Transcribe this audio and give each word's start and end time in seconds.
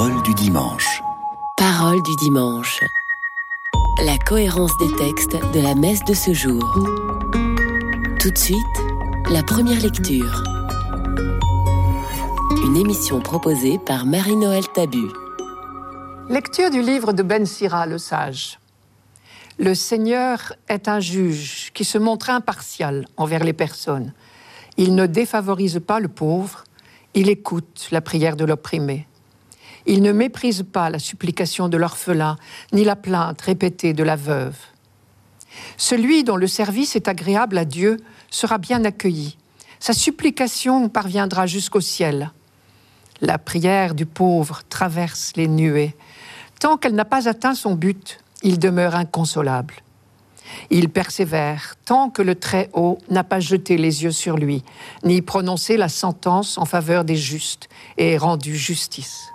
Parole 0.00 0.22
du 0.22 0.32
dimanche. 0.32 1.02
Parole 1.58 2.02
du 2.02 2.16
dimanche. 2.16 2.80
La 4.02 4.16
cohérence 4.16 4.72
des 4.78 4.96
textes 4.96 5.36
de 5.52 5.60
la 5.60 5.74
messe 5.74 6.02
de 6.04 6.14
ce 6.14 6.32
jour. 6.32 6.62
Tout 8.18 8.30
de 8.30 8.38
suite, 8.38 8.56
la 9.28 9.42
première 9.42 9.78
lecture. 9.78 10.42
Une 12.64 12.78
émission 12.78 13.20
proposée 13.20 13.78
par 13.78 14.06
Marie-Noël 14.06 14.66
Tabu. 14.72 15.08
Lecture 16.30 16.70
du 16.70 16.80
livre 16.80 17.12
de 17.12 17.22
Ben 17.22 17.44
Sira, 17.44 17.84
le 17.84 17.98
sage. 17.98 18.58
Le 19.58 19.74
Seigneur 19.74 20.54
est 20.70 20.88
un 20.88 21.00
juge 21.00 21.72
qui 21.74 21.84
se 21.84 21.98
montre 21.98 22.30
impartial 22.30 23.04
envers 23.18 23.44
les 23.44 23.52
personnes. 23.52 24.14
Il 24.78 24.94
ne 24.94 25.04
défavorise 25.04 25.78
pas 25.86 26.00
le 26.00 26.08
pauvre, 26.08 26.64
il 27.12 27.28
écoute 27.28 27.88
la 27.90 28.00
prière 28.00 28.36
de 28.36 28.46
l'opprimé. 28.46 29.06
Il 29.86 30.02
ne 30.02 30.12
méprise 30.12 30.64
pas 30.70 30.90
la 30.90 30.98
supplication 30.98 31.68
de 31.68 31.76
l'orphelin, 31.76 32.36
ni 32.72 32.84
la 32.84 32.96
plainte 32.96 33.40
répétée 33.40 33.92
de 33.92 34.02
la 34.02 34.16
veuve. 34.16 34.56
Celui 35.76 36.24
dont 36.24 36.36
le 36.36 36.46
service 36.46 36.96
est 36.96 37.08
agréable 37.08 37.58
à 37.58 37.64
Dieu 37.64 37.96
sera 38.30 38.58
bien 38.58 38.84
accueilli. 38.84 39.36
Sa 39.78 39.92
supplication 39.92 40.88
parviendra 40.88 41.46
jusqu'au 41.46 41.80
ciel. 41.80 42.32
La 43.20 43.38
prière 43.38 43.94
du 43.94 44.06
pauvre 44.06 44.62
traverse 44.68 45.32
les 45.36 45.48
nuées. 45.48 45.96
Tant 46.58 46.76
qu'elle 46.76 46.94
n'a 46.94 47.04
pas 47.04 47.28
atteint 47.28 47.54
son 47.54 47.74
but, 47.74 48.18
il 48.42 48.58
demeure 48.58 48.94
inconsolable. 48.94 49.74
Il 50.70 50.88
persévère 50.88 51.74
tant 51.84 52.10
que 52.10 52.22
le 52.22 52.34
Très-Haut 52.34 52.98
n'a 53.08 53.24
pas 53.24 53.40
jeté 53.40 53.76
les 53.76 54.02
yeux 54.02 54.10
sur 54.10 54.36
lui, 54.36 54.64
ni 55.04 55.22
prononcé 55.22 55.76
la 55.76 55.88
sentence 55.88 56.58
en 56.58 56.64
faveur 56.64 57.04
des 57.04 57.16
justes 57.16 57.68
et 57.98 58.18
rendu 58.18 58.56
justice. 58.56 59.30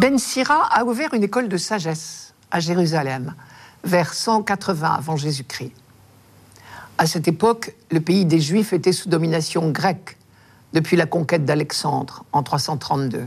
Ben 0.00 0.16
Sira 0.16 0.66
a 0.72 0.82
ouvert 0.84 1.12
une 1.12 1.24
école 1.24 1.48
de 1.48 1.58
sagesse 1.58 2.32
à 2.50 2.58
Jérusalem 2.58 3.34
vers 3.84 4.14
180 4.14 4.94
avant 4.94 5.18
Jésus-Christ. 5.18 5.74
À 6.96 7.04
cette 7.04 7.28
époque, 7.28 7.74
le 7.90 8.00
pays 8.00 8.24
des 8.24 8.40
Juifs 8.40 8.72
était 8.72 8.92
sous 8.92 9.10
domination 9.10 9.70
grecque 9.70 10.16
depuis 10.72 10.96
la 10.96 11.04
conquête 11.04 11.44
d'Alexandre 11.44 12.24
en 12.32 12.42
332. 12.42 13.26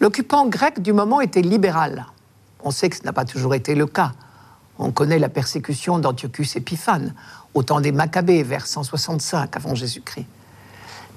L'occupant 0.00 0.46
grec 0.46 0.80
du 0.80 0.94
moment 0.94 1.20
était 1.20 1.42
libéral. 1.42 2.06
On 2.64 2.70
sait 2.70 2.88
que 2.88 2.96
ce 2.96 3.02
n'a 3.02 3.12
pas 3.12 3.26
toujours 3.26 3.54
été 3.54 3.74
le 3.74 3.84
cas. 3.84 4.12
On 4.78 4.90
connaît 4.90 5.18
la 5.18 5.28
persécution 5.28 5.98
d'Antiochus 5.98 6.56
Épiphane 6.56 7.12
au 7.52 7.62
temps 7.62 7.82
des 7.82 7.92
Maccabées 7.92 8.42
vers 8.42 8.66
165 8.66 9.54
avant 9.54 9.74
Jésus-Christ. 9.74 10.28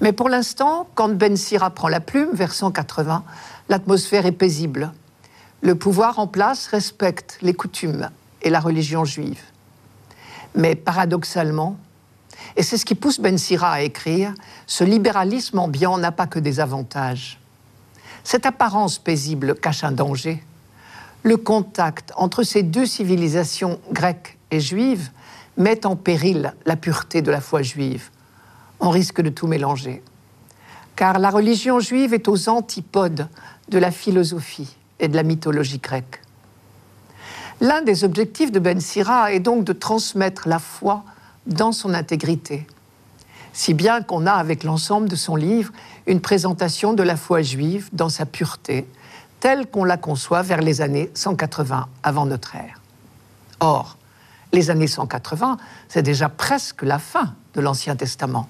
Mais 0.00 0.12
pour 0.12 0.28
l'instant, 0.28 0.88
quand 0.94 1.10
Ben 1.10 1.36
Sira 1.36 1.70
prend 1.70 1.88
la 1.88 2.00
plume 2.00 2.30
vers 2.32 2.52
180, 2.52 3.22
l'atmosphère 3.68 4.26
est 4.26 4.32
paisible. 4.32 4.92
Le 5.60 5.74
pouvoir 5.74 6.18
en 6.18 6.26
place 6.26 6.68
respecte 6.68 7.38
les 7.42 7.52
coutumes 7.52 8.10
et 8.42 8.50
la 8.50 8.60
religion 8.60 9.04
juive. 9.04 9.42
Mais 10.54 10.74
paradoxalement, 10.74 11.76
et 12.56 12.62
c'est 12.62 12.78
ce 12.78 12.86
qui 12.86 12.94
pousse 12.94 13.20
Ben 13.20 13.36
Sira 13.36 13.72
à 13.72 13.82
écrire, 13.82 14.34
ce 14.66 14.84
libéralisme 14.84 15.58
ambiant 15.58 15.98
n'a 15.98 16.12
pas 16.12 16.26
que 16.26 16.38
des 16.38 16.60
avantages. 16.60 17.38
Cette 18.24 18.46
apparence 18.46 18.98
paisible 18.98 19.54
cache 19.54 19.84
un 19.84 19.92
danger. 19.92 20.42
Le 21.22 21.36
contact 21.36 22.12
entre 22.16 22.42
ces 22.42 22.62
deux 22.62 22.86
civilisations 22.86 23.78
grecques 23.92 24.38
et 24.50 24.60
juives 24.60 25.10
met 25.56 25.84
en 25.84 25.96
péril 25.96 26.54
la 26.64 26.76
pureté 26.76 27.20
de 27.20 27.30
la 27.30 27.40
foi 27.40 27.62
juive. 27.62 28.08
On 28.80 28.90
risque 28.90 29.20
de 29.20 29.28
tout 29.28 29.46
mélanger. 29.46 30.02
Car 30.96 31.18
la 31.18 31.30
religion 31.30 31.80
juive 31.80 32.14
est 32.14 32.28
aux 32.28 32.48
antipodes 32.48 33.28
de 33.68 33.78
la 33.78 33.90
philosophie 33.90 34.76
et 34.98 35.08
de 35.08 35.16
la 35.16 35.22
mythologie 35.22 35.78
grecque. 35.78 36.20
L'un 37.60 37.82
des 37.82 38.04
objectifs 38.04 38.52
de 38.52 38.58
Ben 38.58 38.80
Sira 38.80 39.32
est 39.32 39.40
donc 39.40 39.64
de 39.64 39.72
transmettre 39.72 40.48
la 40.48 40.58
foi 40.58 41.04
dans 41.46 41.72
son 41.72 41.92
intégrité, 41.92 42.66
si 43.52 43.74
bien 43.74 44.02
qu'on 44.02 44.26
a 44.26 44.32
avec 44.32 44.64
l'ensemble 44.64 45.08
de 45.08 45.16
son 45.16 45.36
livre 45.36 45.72
une 46.06 46.20
présentation 46.20 46.94
de 46.94 47.02
la 47.02 47.16
foi 47.16 47.42
juive 47.42 47.90
dans 47.92 48.08
sa 48.08 48.24
pureté, 48.24 48.86
telle 49.40 49.66
qu'on 49.66 49.84
la 49.84 49.96
conçoit 49.96 50.42
vers 50.42 50.60
les 50.60 50.80
années 50.80 51.10
180 51.14 51.88
avant 52.02 52.26
notre 52.26 52.56
ère. 52.56 52.80
Or, 53.60 53.96
les 54.52 54.70
années 54.70 54.86
180, 54.86 55.58
c'est 55.88 56.02
déjà 56.02 56.28
presque 56.28 56.82
la 56.82 56.98
fin 56.98 57.34
de 57.54 57.60
l'Ancien 57.60 57.96
Testament. 57.96 58.48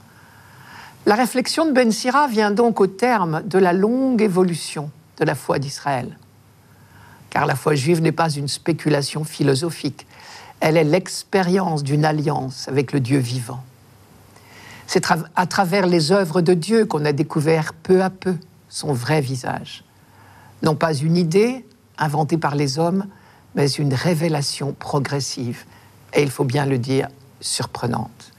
La 1.07 1.15
réflexion 1.15 1.65
de 1.65 1.73
Ben 1.73 1.91
Sira 1.91 2.29
vient 2.29 2.51
donc 2.51 2.79
au 2.79 2.87
terme 2.87 3.43
de 3.47 3.59
la 3.59 3.73
longue 3.73 4.21
évolution 4.21 4.91
de 5.19 5.25
la 5.25 5.35
foi 5.35 5.59
d'Israël. 5.59 6.19
Car 7.31 7.47
la 7.47 7.57
foi 7.57 7.75
juive 7.75 8.03
n'est 8.03 8.13
pas 8.13 8.31
une 8.31 8.49
spéculation 8.49 9.25
philosophique, 9.25 10.07
elle 10.61 10.77
est 10.77 10.85
l'expérience 10.85 11.83
d'une 11.83 12.05
alliance 12.05 12.69
avec 12.69 12.93
le 12.93 13.01
Dieu 13.01 13.19
vivant. 13.19 13.65
C'est 14.87 15.07
à 15.37 15.47
travers 15.47 15.87
les 15.87 16.13
œuvres 16.13 16.43
de 16.43 16.53
Dieu 16.53 16.85
qu'on 16.85 17.05
a 17.05 17.13
découvert 17.13 17.73
peu 17.73 18.03
à 18.03 18.11
peu 18.11 18.37
son 18.69 18.93
vrai 18.93 19.23
visage. 19.23 19.85
Non 20.63 20.75
pas 20.75 20.93
une 20.93 21.17
idée 21.17 21.65
inventée 21.97 22.37
par 22.37 22.55
les 22.55 22.79
hommes, 22.79 23.07
mais 23.55 23.71
une 23.71 23.95
révélation 23.95 24.73
progressive, 24.73 25.65
et 26.13 26.23
il 26.23 26.31
faut 26.31 26.45
bien 26.45 26.67
le 26.67 26.79
dire, 26.79 27.09
surprenante. 27.41 28.30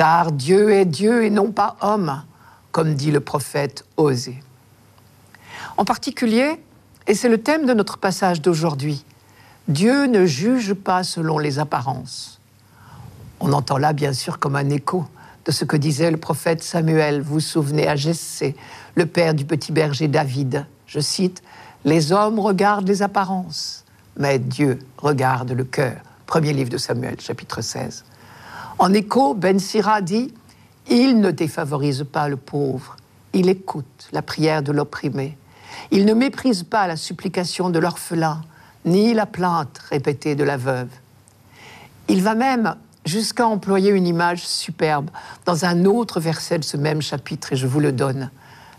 Car 0.00 0.32
Dieu 0.32 0.70
est 0.72 0.86
Dieu 0.86 1.26
et 1.26 1.28
non 1.28 1.52
pas 1.52 1.76
homme, 1.82 2.22
comme 2.72 2.94
dit 2.94 3.10
le 3.10 3.20
prophète 3.20 3.84
Osée. 3.98 4.42
En 5.76 5.84
particulier, 5.84 6.58
et 7.06 7.14
c'est 7.14 7.28
le 7.28 7.36
thème 7.36 7.66
de 7.66 7.74
notre 7.74 7.98
passage 7.98 8.40
d'aujourd'hui, 8.40 9.04
Dieu 9.68 10.06
ne 10.06 10.24
juge 10.24 10.72
pas 10.72 11.02
selon 11.02 11.38
les 11.38 11.58
apparences. 11.58 12.40
On 13.40 13.52
entend 13.52 13.76
là 13.76 13.92
bien 13.92 14.14
sûr 14.14 14.38
comme 14.38 14.56
un 14.56 14.70
écho 14.70 15.04
de 15.44 15.52
ce 15.52 15.66
que 15.66 15.76
disait 15.76 16.10
le 16.10 16.16
prophète 16.16 16.62
Samuel. 16.62 17.20
Vous 17.20 17.34
vous 17.34 17.40
souvenez 17.40 17.86
à 17.86 17.94
Jessé, 17.94 18.56
le 18.94 19.04
père 19.04 19.34
du 19.34 19.44
petit 19.44 19.70
berger 19.70 20.08
David. 20.08 20.64
Je 20.86 21.00
cite 21.00 21.42
Les 21.84 22.10
hommes 22.10 22.38
regardent 22.38 22.88
les 22.88 23.02
apparences, 23.02 23.84
mais 24.16 24.38
Dieu 24.38 24.78
regarde 24.96 25.52
le 25.52 25.64
cœur. 25.64 25.98
Premier 26.24 26.54
livre 26.54 26.70
de 26.70 26.78
Samuel, 26.78 27.20
chapitre 27.20 27.60
16. 27.60 28.04
En 28.80 28.94
écho, 28.94 29.34
Ben 29.34 29.58
Sira 29.58 30.00
dit 30.00 30.32
Il 30.88 31.20
ne 31.20 31.30
défavorise 31.30 32.06
pas 32.10 32.28
le 32.28 32.38
pauvre, 32.38 32.96
il 33.34 33.50
écoute 33.50 34.08
la 34.10 34.22
prière 34.22 34.62
de 34.62 34.72
l'opprimé. 34.72 35.36
Il 35.90 36.06
ne 36.06 36.14
méprise 36.14 36.62
pas 36.62 36.86
la 36.86 36.96
supplication 36.96 37.68
de 37.68 37.78
l'orphelin, 37.78 38.40
ni 38.86 39.12
la 39.12 39.26
plainte 39.26 39.78
répétée 39.90 40.34
de 40.34 40.44
la 40.44 40.56
veuve. 40.56 40.88
Il 42.08 42.22
va 42.22 42.34
même 42.34 42.74
jusqu'à 43.04 43.46
employer 43.46 43.90
une 43.90 44.06
image 44.06 44.46
superbe 44.46 45.10
dans 45.44 45.66
un 45.66 45.84
autre 45.84 46.18
verset 46.18 46.58
de 46.58 46.64
ce 46.64 46.78
même 46.78 47.02
chapitre, 47.02 47.52
et 47.52 47.56
je 47.56 47.66
vous 47.66 47.80
le 47.80 47.92
donne. 47.92 48.30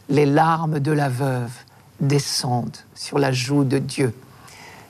Les 0.09 0.25
larmes 0.25 0.79
de 0.79 0.91
la 0.91 1.09
veuve 1.09 1.53
descendent 1.99 2.77
sur 2.95 3.19
la 3.19 3.31
joue 3.31 3.65
de 3.65 3.77
Dieu. 3.77 4.15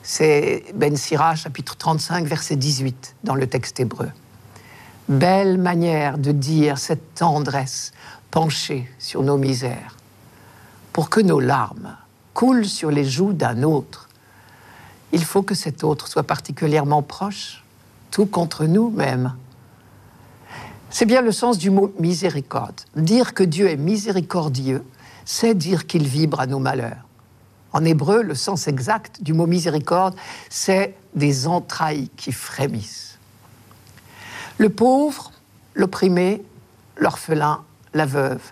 C'est 0.03 0.63
Ben 0.73 0.95
Sira, 0.95 1.35
chapitre 1.35 1.75
35, 1.75 2.25
verset 2.27 2.55
18, 2.55 3.17
dans 3.25 3.35
le 3.35 3.45
texte 3.47 3.81
hébreu. 3.81 4.07
Belle 5.09 5.57
manière 5.57 6.17
de 6.17 6.31
dire 6.31 6.77
cette 6.77 7.15
tendresse 7.15 7.91
penchée 8.29 8.89
sur 8.99 9.23
nos 9.23 9.37
misères. 9.37 9.97
Pour 10.93 11.09
que 11.09 11.19
nos 11.19 11.39
larmes 11.39 11.97
coulent 12.33 12.65
sur 12.65 12.91
les 12.91 13.05
joues 13.05 13.33
d'un 13.33 13.63
autre, 13.63 14.09
il 15.11 15.23
faut 15.23 15.41
que 15.41 15.55
cet 15.55 15.83
autre 15.83 16.07
soit 16.07 16.23
particulièrement 16.23 17.01
proche, 17.01 17.63
tout 18.11 18.25
contre 18.25 18.65
nous-mêmes. 18.65 19.33
C'est 20.89 21.05
bien 21.05 21.21
le 21.21 21.31
sens 21.31 21.57
du 21.57 21.69
mot 21.69 21.93
miséricorde. 21.99 22.81
Dire 22.95 23.33
que 23.33 23.43
Dieu 23.43 23.69
est 23.69 23.77
miséricordieux, 23.77 24.83
c'est 25.25 25.53
dire 25.53 25.87
qu'il 25.87 26.05
vibre 26.05 26.39
à 26.39 26.47
nos 26.47 26.59
malheurs. 26.59 27.05
En 27.73 27.85
hébreu, 27.85 28.21
le 28.21 28.35
sens 28.35 28.67
exact 28.67 29.21
du 29.21 29.33
mot 29.33 29.47
miséricorde, 29.47 30.15
c'est 30.49 30.95
des 31.15 31.47
entrailles 31.47 32.09
qui 32.17 32.31
frémissent. 32.31 33.10
Le 34.57 34.69
pauvre, 34.69 35.31
l'opprimé, 35.73 36.43
l'orphelin, 36.97 37.63
la 37.93 38.05
veuve. 38.05 38.51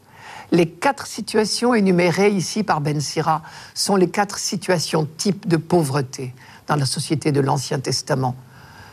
Les 0.51 0.67
quatre 0.67 1.05
situations 1.05 1.75
énumérées 1.75 2.31
ici 2.31 2.63
par 2.63 2.81
Ben 2.81 2.99
Sira 2.99 3.43
sont 3.75 3.95
les 3.95 4.09
quatre 4.09 4.39
situations 4.39 5.07
types 5.17 5.47
de 5.47 5.57
pauvreté 5.57 6.33
dans 6.67 6.75
la 6.75 6.85
société 6.85 7.31
de 7.31 7.39
l'Ancien 7.39 7.79
Testament. 7.79 8.35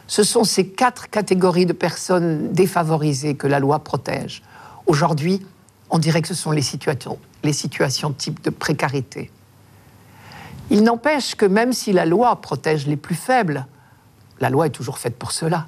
Ce 0.06 0.22
sont 0.22 0.44
ces 0.44 0.68
quatre 0.68 1.08
catégories 1.08 1.66
de 1.66 1.72
personnes 1.72 2.52
défavorisées 2.52 3.34
que 3.34 3.46
la 3.46 3.58
loi 3.58 3.80
protège. 3.80 4.42
Aujourd'hui, 4.86 5.44
on 5.90 5.98
dirait 5.98 6.22
que 6.22 6.28
ce 6.28 6.34
sont 6.34 6.50
les 6.50 6.62
situations, 6.62 7.18
les 7.42 7.52
situations 7.52 8.12
type 8.12 8.42
de 8.42 8.50
précarité. 8.50 9.30
Il 10.70 10.82
n'empêche 10.82 11.34
que 11.34 11.46
même 11.46 11.72
si 11.72 11.92
la 11.92 12.06
loi 12.06 12.40
protège 12.40 12.86
les 12.86 12.96
plus 12.96 13.14
faibles, 13.14 13.66
la 14.40 14.50
loi 14.50 14.66
est 14.66 14.70
toujours 14.70 14.98
faite 14.98 15.16
pour 15.16 15.32
cela, 15.32 15.66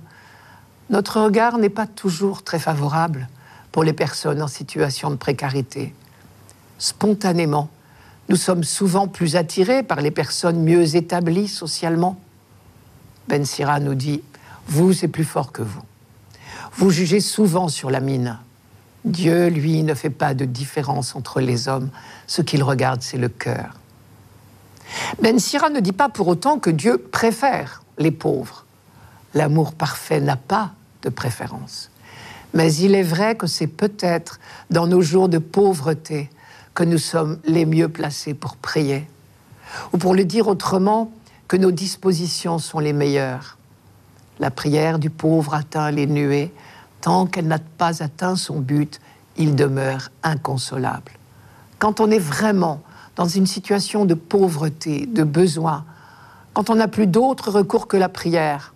notre 0.90 1.20
regard 1.20 1.58
n'est 1.58 1.68
pas 1.68 1.86
toujours 1.86 2.42
très 2.42 2.58
favorable 2.58 3.28
pour 3.72 3.84
les 3.84 3.92
personnes 3.92 4.42
en 4.42 4.48
situation 4.48 5.10
de 5.10 5.16
précarité. 5.16 5.94
Spontanément, 6.78 7.68
nous 8.28 8.36
sommes 8.36 8.64
souvent 8.64 9.06
plus 9.06 9.36
attirés 9.36 9.82
par 9.82 10.00
les 10.00 10.10
personnes 10.10 10.62
mieux 10.62 10.96
établies 10.96 11.48
socialement. 11.48 12.18
Ben 13.28 13.44
Sira 13.44 13.80
nous 13.80 13.94
dit 13.94 14.22
Vous, 14.66 14.92
c'est 14.92 15.08
plus 15.08 15.24
fort 15.24 15.52
que 15.52 15.62
vous. 15.62 15.82
Vous 16.76 16.90
jugez 16.90 17.20
souvent 17.20 17.68
sur 17.68 17.90
la 17.90 18.00
mine. 18.00 18.38
Dieu, 19.04 19.48
lui, 19.48 19.82
ne 19.82 19.94
fait 19.94 20.10
pas 20.10 20.34
de 20.34 20.44
différence 20.44 21.14
entre 21.16 21.40
les 21.40 21.68
hommes. 21.68 21.90
Ce 22.26 22.42
qu'il 22.42 22.62
regarde, 22.62 23.02
c'est 23.02 23.18
le 23.18 23.28
cœur. 23.28 23.74
Ben 25.20 25.38
Sira 25.38 25.68
ne 25.70 25.80
dit 25.80 25.92
pas 25.92 26.08
pour 26.08 26.28
autant 26.28 26.58
que 26.58 26.70
Dieu 26.70 26.98
préfère 26.98 27.82
les 27.98 28.10
pauvres. 28.10 28.64
L'amour 29.34 29.74
parfait 29.74 30.20
n'a 30.20 30.36
pas 30.36 30.72
de 31.02 31.08
préférence. 31.08 31.90
Mais 32.54 32.72
il 32.74 32.94
est 32.94 33.02
vrai 33.02 33.36
que 33.36 33.46
c'est 33.46 33.66
peut-être 33.66 34.40
dans 34.70 34.86
nos 34.86 35.02
jours 35.02 35.28
de 35.28 35.38
pauvreté 35.38 36.30
que 36.74 36.84
nous 36.84 36.98
sommes 36.98 37.38
les 37.44 37.66
mieux 37.66 37.88
placés 37.88 38.34
pour 38.34 38.56
prier. 38.56 39.08
Ou 39.92 39.98
pour 39.98 40.14
le 40.14 40.24
dire 40.24 40.48
autrement, 40.48 41.12
que 41.48 41.56
nos 41.56 41.70
dispositions 41.70 42.58
sont 42.58 42.78
les 42.78 42.92
meilleures. 42.92 43.56
La 44.38 44.50
prière 44.50 44.98
du 44.98 45.10
pauvre 45.10 45.54
atteint 45.54 45.90
les 45.90 46.06
nuées. 46.06 46.52
Tant 47.00 47.26
qu'elle 47.26 47.48
n'a 47.48 47.58
pas 47.58 48.02
atteint 48.02 48.36
son 48.36 48.60
but, 48.60 49.00
il 49.36 49.56
demeure 49.56 50.10
inconsolable. 50.22 51.12
Quand 51.78 52.00
on 52.00 52.10
est 52.10 52.18
vraiment 52.18 52.82
dans 53.16 53.26
une 53.26 53.46
situation 53.46 54.04
de 54.04 54.14
pauvreté, 54.14 55.06
de 55.06 55.24
besoin, 55.24 55.84
quand 56.52 56.70
on 56.70 56.74
n'a 56.74 56.88
plus 56.88 57.06
d'autre 57.06 57.50
recours 57.50 57.88
que 57.88 57.96
la 57.96 58.08
prière, 58.08 58.74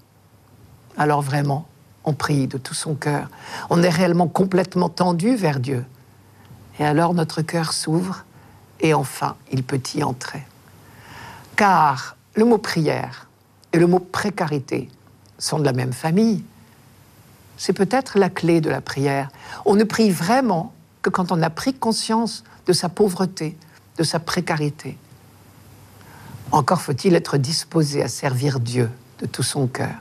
alors 0.97 1.21
vraiment, 1.21 1.67
on 2.05 2.13
prie 2.13 2.47
de 2.47 2.59
tout 2.59 2.75
son 2.75 2.95
cœur. 2.95 3.29
On 3.71 3.83
est 3.83 3.89
réellement 3.89 4.29
complètement 4.29 4.89
tendu 4.89 5.37
vers 5.37 5.61
Dieu. 5.61 5.85
Et 6.79 6.85
alors 6.85 7.15
notre 7.15 7.43
cœur 7.43 7.73
s'ouvre 7.73 8.25
et 8.81 8.95
enfin 8.95 9.37
il 9.51 9.63
peut 9.63 9.81
y 9.95 10.03
entrer. 10.03 10.43
Car 11.57 12.17
le 12.35 12.45
mot 12.45 12.59
prière 12.59 13.29
et 13.73 13.79
le 13.79 13.87
mot 13.87 14.01
précarité 14.01 14.89
sont 15.39 15.59
de 15.59 15.65
la 15.65 15.73
même 15.73 15.93
famille. 15.93 16.45
C'est 17.57 17.73
peut-être 17.73 18.19
la 18.19 18.31
clé 18.31 18.61
de 18.61 18.71
la 18.71 18.81
prière. 18.81 19.29
On 19.65 19.77
ne 19.77 19.85
prie 19.85 20.11
vraiment 20.11 20.73
que 21.03 21.11
quand 21.11 21.31
on 21.33 21.43
a 21.43 21.51
pris 21.51 21.75
conscience 21.75 22.43
de 22.67 22.73
sa 22.73 22.89
pauvreté, 22.89 23.57
de 23.99 24.03
sa 24.03 24.19
précarité. 24.19 24.97
Encore 26.51 26.83
faut-il 26.83 27.15
être 27.15 27.39
disposé 27.39 28.03
à 28.03 28.09
servir 28.09 28.61
Dieu 28.61 28.91
de 29.21 29.27
tout 29.27 29.43
son 29.43 29.67
cœur. 29.67 29.95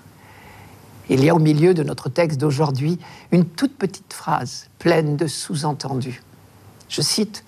Il 1.09 1.23
y 1.23 1.29
a 1.29 1.35
au 1.35 1.39
milieu 1.39 1.73
de 1.73 1.83
notre 1.83 2.09
texte 2.09 2.39
d'aujourd'hui 2.39 2.99
une 3.31 3.45
toute 3.45 3.77
petite 3.77 4.13
phrase 4.13 4.67
pleine 4.79 5.17
de 5.17 5.27
sous-entendus. 5.27 6.21
Je 6.89 7.01
cite, 7.01 7.43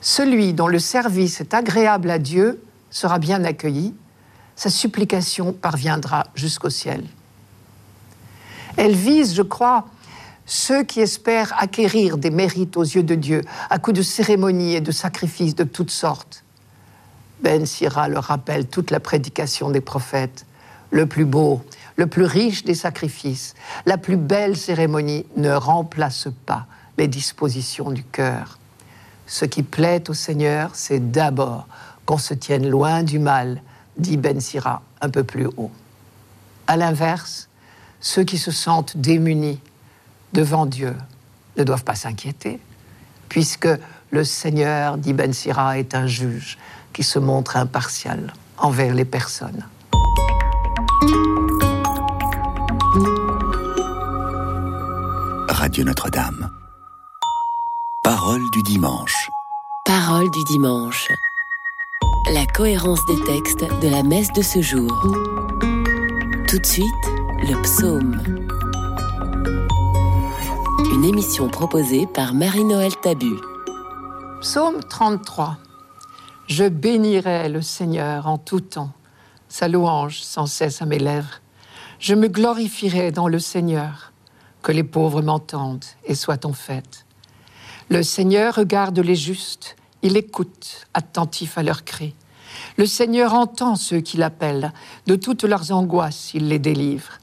Celui 0.00 0.52
dont 0.52 0.68
le 0.68 0.78
service 0.78 1.40
est 1.40 1.54
agréable 1.54 2.10
à 2.10 2.18
Dieu 2.18 2.62
sera 2.90 3.18
bien 3.18 3.44
accueilli, 3.44 3.94
sa 4.56 4.70
supplication 4.70 5.52
parviendra 5.52 6.26
jusqu'au 6.34 6.70
ciel. 6.70 7.04
Elle 8.76 8.94
vise, 8.94 9.34
je 9.34 9.42
crois, 9.42 9.86
ceux 10.46 10.82
qui 10.82 11.00
espèrent 11.00 11.54
acquérir 11.58 12.16
des 12.16 12.30
mérites 12.30 12.76
aux 12.76 12.82
yeux 12.82 13.02
de 13.02 13.14
Dieu 13.14 13.42
à 13.70 13.78
coup 13.78 13.92
de 13.92 14.02
cérémonies 14.02 14.74
et 14.74 14.80
de 14.80 14.92
sacrifices 14.92 15.54
de 15.54 15.64
toutes 15.64 15.90
sortes. 15.90 16.42
Ben 17.42 17.66
Sira 17.66 18.08
leur 18.08 18.24
rappelle 18.24 18.66
toute 18.66 18.90
la 18.90 18.98
prédication 18.98 19.70
des 19.70 19.80
prophètes. 19.80 20.46
Le 20.90 21.06
plus 21.06 21.26
beau, 21.26 21.62
le 21.98 22.06
plus 22.06 22.24
riche 22.24 22.64
des 22.64 22.76
sacrifices, 22.76 23.54
la 23.84 23.98
plus 23.98 24.16
belle 24.16 24.56
cérémonie 24.56 25.26
ne 25.36 25.50
remplace 25.50 26.28
pas 26.46 26.66
les 26.96 27.08
dispositions 27.08 27.90
du 27.90 28.04
cœur. 28.04 28.58
Ce 29.26 29.44
qui 29.44 29.62
plaît 29.62 30.08
au 30.08 30.14
Seigneur, 30.14 30.70
c'est 30.74 31.10
d'abord 31.10 31.66
qu'on 32.06 32.16
se 32.16 32.34
tienne 32.34 32.68
loin 32.68 33.02
du 33.02 33.18
mal, 33.18 33.60
dit 33.98 34.16
Ben 34.16 34.40
Sira 34.40 34.80
un 35.00 35.10
peu 35.10 35.24
plus 35.24 35.48
haut. 35.56 35.72
À 36.68 36.76
l'inverse, 36.76 37.48
ceux 38.00 38.22
qui 38.22 38.38
se 38.38 38.52
sentent 38.52 38.96
démunis 38.96 39.60
devant 40.32 40.66
Dieu 40.66 40.94
ne 41.56 41.64
doivent 41.64 41.84
pas 41.84 41.96
s'inquiéter, 41.96 42.60
puisque 43.28 43.68
le 44.10 44.22
Seigneur, 44.22 44.98
dit 44.98 45.14
Ben 45.14 45.32
Sira, 45.32 45.78
est 45.78 45.96
un 45.96 46.06
juge 46.06 46.58
qui 46.92 47.02
se 47.02 47.18
montre 47.18 47.56
impartial 47.56 48.32
envers 48.56 48.94
les 48.94 49.04
personnes. 49.04 49.64
Radio 55.78 55.90
Notre-Dame. 55.90 56.50
Parole 58.02 58.42
du 58.50 58.64
dimanche. 58.64 59.30
Parole 59.84 60.28
du 60.28 60.42
dimanche. 60.42 61.06
La 62.32 62.46
cohérence 62.46 62.98
des 63.06 63.22
textes 63.22 63.64
de 63.80 63.88
la 63.88 64.02
messe 64.02 64.32
de 64.32 64.42
ce 64.42 64.60
jour. 64.60 64.90
Tout 66.48 66.58
de 66.58 66.66
suite, 66.66 66.84
le 67.44 67.62
psaume. 67.62 68.20
Une 70.92 71.04
émission 71.04 71.46
proposée 71.46 72.08
par 72.08 72.34
Marie-Noël 72.34 72.96
Tabu. 73.00 73.36
Psaume 74.40 74.82
33. 74.82 75.58
Je 76.48 76.64
bénirai 76.64 77.48
le 77.48 77.62
Seigneur 77.62 78.26
en 78.26 78.36
tout 78.36 78.62
temps, 78.62 78.90
sa 79.48 79.68
louange 79.68 80.22
sans 80.22 80.46
cesse 80.46 80.82
à 80.82 80.86
mes 80.86 80.98
lèvres. 80.98 81.40
Je 82.00 82.16
me 82.16 82.26
glorifierai 82.26 83.12
dans 83.12 83.28
le 83.28 83.38
Seigneur 83.38 84.07
que 84.62 84.72
les 84.72 84.84
pauvres 84.84 85.22
m'entendent 85.22 85.84
et 86.04 86.14
soient 86.14 86.44
en 86.46 86.52
fête. 86.52 87.06
Le 87.88 88.02
Seigneur 88.02 88.54
regarde 88.54 88.98
les 88.98 89.14
justes, 89.14 89.76
il 90.02 90.16
écoute, 90.16 90.86
attentif 90.94 91.58
à 91.58 91.62
leurs 91.62 91.84
cris. 91.84 92.14
Le 92.76 92.86
Seigneur 92.86 93.34
entend 93.34 93.76
ceux 93.76 94.00
qui 94.00 94.16
l'appellent, 94.16 94.72
de 95.06 95.16
toutes 95.16 95.44
leurs 95.44 95.72
angoisses, 95.72 96.32
il 96.34 96.48
les 96.48 96.58
délivre. 96.58 97.18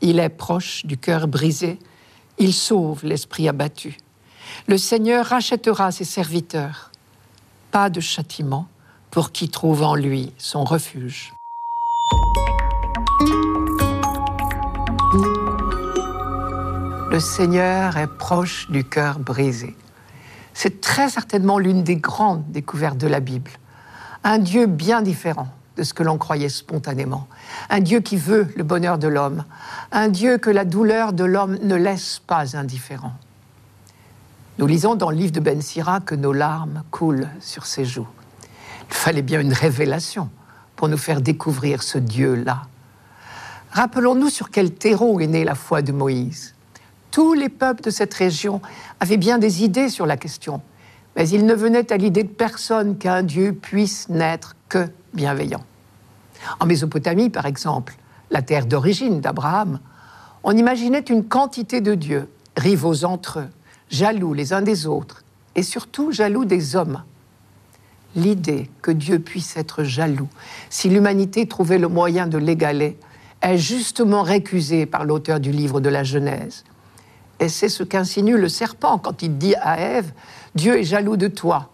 Il 0.00 0.18
est 0.18 0.28
proche 0.28 0.86
du 0.86 0.96
cœur 0.96 1.28
brisé, 1.28 1.78
il 2.38 2.54
sauve 2.54 3.04
l'esprit 3.04 3.48
abattu. 3.48 3.96
Le 4.66 4.78
Seigneur 4.78 5.26
rachètera 5.26 5.90
ses 5.90 6.04
serviteurs. 6.04 6.90
Pas 7.70 7.90
de 7.90 8.00
châtiment 8.00 8.68
pour 9.10 9.32
qui 9.32 9.48
trouve 9.48 9.82
en 9.82 9.94
lui 9.94 10.32
son 10.38 10.64
refuge. 10.64 11.32
Le 17.18 17.22
Seigneur 17.22 17.96
est 17.96 18.06
proche 18.06 18.70
du 18.70 18.84
cœur 18.84 19.18
brisé. 19.18 19.76
C'est 20.54 20.80
très 20.80 21.08
certainement 21.08 21.58
l'une 21.58 21.82
des 21.82 21.96
grandes 21.96 22.48
découvertes 22.52 22.96
de 22.96 23.08
la 23.08 23.18
Bible. 23.18 23.50
Un 24.22 24.38
Dieu 24.38 24.66
bien 24.66 25.02
différent 25.02 25.48
de 25.76 25.82
ce 25.82 25.92
que 25.92 26.04
l'on 26.04 26.16
croyait 26.16 26.48
spontanément. 26.48 27.26
Un 27.70 27.80
Dieu 27.80 27.98
qui 27.98 28.16
veut 28.16 28.46
le 28.54 28.62
bonheur 28.62 28.98
de 28.98 29.08
l'homme. 29.08 29.42
Un 29.90 30.10
Dieu 30.10 30.38
que 30.38 30.48
la 30.48 30.64
douleur 30.64 31.12
de 31.12 31.24
l'homme 31.24 31.58
ne 31.60 31.74
laisse 31.74 32.20
pas 32.24 32.56
indifférent. 32.56 33.14
Nous 34.58 34.68
lisons 34.68 34.94
dans 34.94 35.10
le 35.10 35.16
livre 35.16 35.32
de 35.32 35.40
Ben 35.40 35.60
Sira 35.60 35.98
que 35.98 36.14
nos 36.14 36.32
larmes 36.32 36.84
coulent 36.92 37.30
sur 37.40 37.66
ses 37.66 37.84
joues. 37.84 38.06
Il 38.90 38.94
fallait 38.94 39.22
bien 39.22 39.40
une 39.40 39.54
révélation 39.54 40.30
pour 40.76 40.88
nous 40.88 40.96
faire 40.96 41.20
découvrir 41.20 41.82
ce 41.82 41.98
Dieu-là. 41.98 42.62
Rappelons-nous 43.72 44.30
sur 44.30 44.50
quel 44.50 44.72
terreau 44.72 45.18
est 45.18 45.26
née 45.26 45.42
la 45.42 45.56
foi 45.56 45.82
de 45.82 45.90
Moïse 45.90 46.54
tous 47.10 47.34
les 47.34 47.48
peuples 47.48 47.82
de 47.82 47.90
cette 47.90 48.14
région 48.14 48.60
avaient 49.00 49.16
bien 49.16 49.38
des 49.38 49.64
idées 49.64 49.88
sur 49.88 50.06
la 50.06 50.16
question, 50.16 50.60
mais 51.16 51.28
il 51.28 51.46
ne 51.46 51.54
venait 51.54 51.92
à 51.92 51.96
l'idée 51.96 52.22
de 52.22 52.28
personne 52.28 52.98
qu'un 52.98 53.22
Dieu 53.22 53.52
puisse 53.52 54.08
n'être 54.08 54.54
que 54.68 54.88
bienveillant. 55.14 55.64
En 56.60 56.66
Mésopotamie, 56.66 57.30
par 57.30 57.46
exemple, 57.46 57.96
la 58.30 58.42
terre 58.42 58.66
d'origine 58.66 59.20
d'Abraham, 59.20 59.80
on 60.44 60.56
imaginait 60.56 61.00
une 61.00 61.24
quantité 61.24 61.80
de 61.80 61.94
dieux, 61.94 62.28
rivaux 62.56 63.04
entre 63.04 63.40
eux, 63.40 63.48
jaloux 63.90 64.34
les 64.34 64.52
uns 64.52 64.62
des 64.62 64.86
autres, 64.86 65.24
et 65.54 65.62
surtout 65.62 66.12
jaloux 66.12 66.44
des 66.44 66.76
hommes. 66.76 67.02
L'idée 68.14 68.70
que 68.82 68.90
Dieu 68.90 69.18
puisse 69.18 69.56
être 69.56 69.84
jaloux, 69.84 70.28
si 70.70 70.88
l'humanité 70.88 71.46
trouvait 71.46 71.78
le 71.78 71.88
moyen 71.88 72.26
de 72.26 72.38
l'égaler, 72.38 72.98
est 73.40 73.58
justement 73.58 74.22
récusée 74.22 74.86
par 74.86 75.04
l'auteur 75.04 75.40
du 75.40 75.52
livre 75.52 75.80
de 75.80 75.88
la 75.88 76.04
Genèse. 76.04 76.64
Et 77.40 77.48
c'est 77.48 77.68
ce 77.68 77.82
qu'insinue 77.82 78.36
le 78.36 78.48
serpent 78.48 78.98
quand 78.98 79.22
il 79.22 79.38
dit 79.38 79.54
à 79.56 79.78
Ève, 79.78 80.12
Dieu 80.54 80.78
est 80.78 80.84
jaloux 80.84 81.16
de 81.16 81.28
toi. 81.28 81.70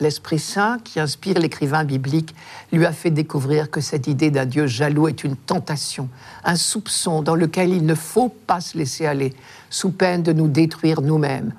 L'Esprit 0.00 0.38
Saint, 0.38 0.78
qui 0.84 1.00
inspire 1.00 1.38
l'écrivain 1.38 1.84
biblique, 1.84 2.34
lui 2.72 2.86
a 2.86 2.92
fait 2.92 3.10
découvrir 3.10 3.68
que 3.70 3.80
cette 3.80 4.06
idée 4.06 4.30
d'un 4.30 4.46
Dieu 4.46 4.66
jaloux 4.66 5.08
est 5.08 5.24
une 5.24 5.36
tentation, 5.36 6.08
un 6.44 6.54
soupçon 6.54 7.20
dans 7.22 7.34
lequel 7.34 7.70
il 7.70 7.84
ne 7.84 7.94
faut 7.94 8.28
pas 8.28 8.60
se 8.60 8.78
laisser 8.78 9.06
aller, 9.06 9.34
sous 9.70 9.90
peine 9.90 10.22
de 10.22 10.32
nous 10.32 10.46
détruire 10.46 11.00
nous-mêmes. 11.00 11.52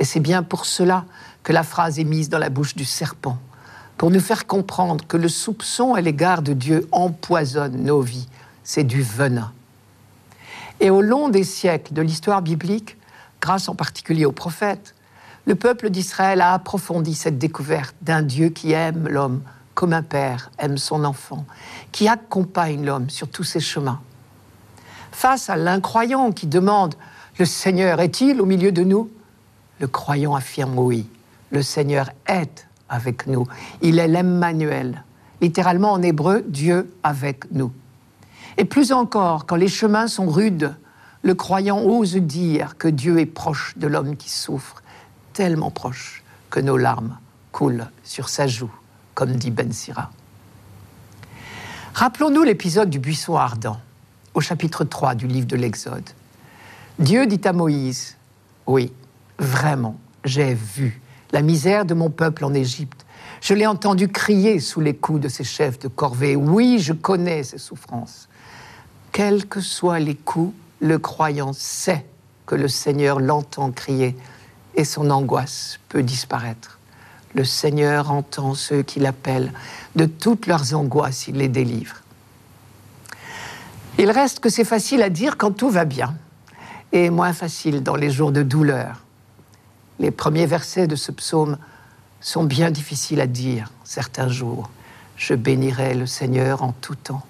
Et 0.00 0.04
c'est 0.04 0.20
bien 0.20 0.42
pour 0.42 0.66
cela 0.66 1.04
que 1.44 1.52
la 1.52 1.62
phrase 1.62 2.00
est 2.00 2.04
mise 2.04 2.28
dans 2.28 2.38
la 2.38 2.50
bouche 2.50 2.74
du 2.74 2.84
serpent, 2.84 3.38
pour 3.96 4.10
nous 4.10 4.20
faire 4.20 4.46
comprendre 4.46 5.06
que 5.06 5.16
le 5.16 5.28
soupçon 5.28 5.94
à 5.94 6.00
l'égard 6.00 6.42
de 6.42 6.54
Dieu 6.54 6.88
empoisonne 6.90 7.84
nos 7.84 8.00
vies. 8.00 8.28
C'est 8.64 8.84
du 8.84 9.00
venin. 9.00 9.52
Et 10.80 10.90
au 10.90 11.00
long 11.00 11.28
des 11.28 11.44
siècles 11.44 11.94
de 11.94 12.02
l'histoire 12.02 12.42
biblique, 12.42 12.96
grâce 13.40 13.68
en 13.68 13.74
particulier 13.74 14.24
aux 14.24 14.32
prophètes, 14.32 14.94
le 15.46 15.54
peuple 15.54 15.90
d'Israël 15.90 16.40
a 16.40 16.52
approfondi 16.52 17.14
cette 17.14 17.38
découverte 17.38 17.94
d'un 18.02 18.22
Dieu 18.22 18.48
qui 18.48 18.72
aime 18.72 19.08
l'homme 19.08 19.42
comme 19.74 19.92
un 19.92 20.02
père 20.02 20.50
aime 20.58 20.78
son 20.78 21.04
enfant, 21.04 21.44
qui 21.92 22.08
accompagne 22.08 22.84
l'homme 22.84 23.10
sur 23.10 23.28
tous 23.28 23.44
ses 23.44 23.60
chemins. 23.60 24.00
Face 25.12 25.48
à 25.50 25.56
l'incroyant 25.56 26.32
qui 26.32 26.46
demande 26.46 26.94
Le 27.38 27.44
Seigneur 27.44 28.00
est-il 28.00 28.40
au 28.40 28.46
milieu 28.46 28.72
de 28.72 28.82
nous? 28.82 29.10
Le 29.78 29.86
croyant 29.86 30.34
affirme 30.34 30.78
oui, 30.78 31.06
le 31.50 31.62
Seigneur 31.62 32.10
est 32.26 32.66
avec 32.88 33.26
nous. 33.26 33.46
Il 33.82 33.98
est 33.98 34.08
l'Emmanuel, 34.08 35.04
littéralement 35.42 35.92
en 35.92 36.02
hébreu, 36.02 36.44
Dieu 36.48 36.90
avec 37.02 37.50
nous. 37.52 37.70
Et 38.58 38.64
plus 38.64 38.92
encore, 38.92 39.46
quand 39.46 39.56
les 39.56 39.68
chemins 39.68 40.08
sont 40.08 40.28
rudes, 40.28 40.74
le 41.22 41.34
croyant 41.34 41.82
ose 41.82 42.16
dire 42.16 42.78
que 42.78 42.88
Dieu 42.88 43.18
est 43.18 43.26
proche 43.26 43.76
de 43.76 43.86
l'homme 43.86 44.16
qui 44.16 44.30
souffre, 44.30 44.82
tellement 45.32 45.70
proche 45.70 46.22
que 46.50 46.60
nos 46.60 46.76
larmes 46.76 47.18
coulent 47.52 47.88
sur 48.04 48.28
sa 48.28 48.46
joue, 48.46 48.72
comme 49.14 49.32
dit 49.32 49.50
Ben 49.50 49.72
Sira. 49.72 50.10
Rappelons-nous 51.94 52.42
l'épisode 52.42 52.90
du 52.90 52.98
buisson 52.98 53.36
ardent, 53.36 53.80
au 54.34 54.40
chapitre 54.40 54.84
3 54.84 55.14
du 55.14 55.26
livre 55.26 55.46
de 55.46 55.56
l'Exode. 55.56 56.08
Dieu 56.98 57.26
dit 57.26 57.40
à 57.44 57.52
Moïse, 57.52 58.16
oui, 58.66 58.92
vraiment, 59.38 59.96
j'ai 60.24 60.54
vu 60.54 61.00
la 61.32 61.42
misère 61.42 61.84
de 61.84 61.94
mon 61.94 62.10
peuple 62.10 62.44
en 62.44 62.54
Égypte. 62.54 63.04
Je 63.40 63.54
l'ai 63.54 63.66
entendu 63.66 64.08
crier 64.08 64.60
sous 64.60 64.80
les 64.80 64.94
coups 64.94 65.20
de 65.20 65.28
ses 65.28 65.44
chefs 65.44 65.78
de 65.78 65.88
corvée. 65.88 66.36
Oui, 66.36 66.78
je 66.80 66.92
connais 66.92 67.42
ses 67.42 67.58
souffrances. 67.58 68.28
Quels 69.16 69.46
que 69.46 69.62
soient 69.62 69.98
les 69.98 70.14
coups, 70.14 70.54
le 70.78 70.98
croyant 70.98 71.54
sait 71.54 72.04
que 72.44 72.54
le 72.54 72.68
Seigneur 72.68 73.18
l'entend 73.18 73.70
crier 73.70 74.14
et 74.74 74.84
son 74.84 75.08
angoisse 75.08 75.80
peut 75.88 76.02
disparaître. 76.02 76.78
Le 77.34 77.42
Seigneur 77.42 78.10
entend 78.10 78.52
ceux 78.52 78.82
qui 78.82 79.00
l'appellent. 79.00 79.54
De 79.94 80.04
toutes 80.04 80.46
leurs 80.46 80.74
angoisses, 80.74 81.28
il 81.28 81.36
les 81.36 81.48
délivre. 81.48 82.02
Il 83.96 84.10
reste 84.10 84.40
que 84.40 84.50
c'est 84.50 84.66
facile 84.66 85.00
à 85.00 85.08
dire 85.08 85.38
quand 85.38 85.52
tout 85.52 85.70
va 85.70 85.86
bien 85.86 86.14
et 86.92 87.08
moins 87.08 87.32
facile 87.32 87.82
dans 87.82 87.96
les 87.96 88.10
jours 88.10 88.32
de 88.32 88.42
douleur. 88.42 89.00
Les 89.98 90.10
premiers 90.10 90.44
versets 90.44 90.88
de 90.88 90.94
ce 90.94 91.10
psaume 91.10 91.56
sont 92.20 92.44
bien 92.44 92.70
difficiles 92.70 93.22
à 93.22 93.26
dire 93.26 93.72
certains 93.82 94.28
jours. 94.28 94.68
Je 95.16 95.32
bénirai 95.32 95.94
le 95.94 96.04
Seigneur 96.04 96.62
en 96.62 96.72
tout 96.72 96.96
temps, 96.96 97.24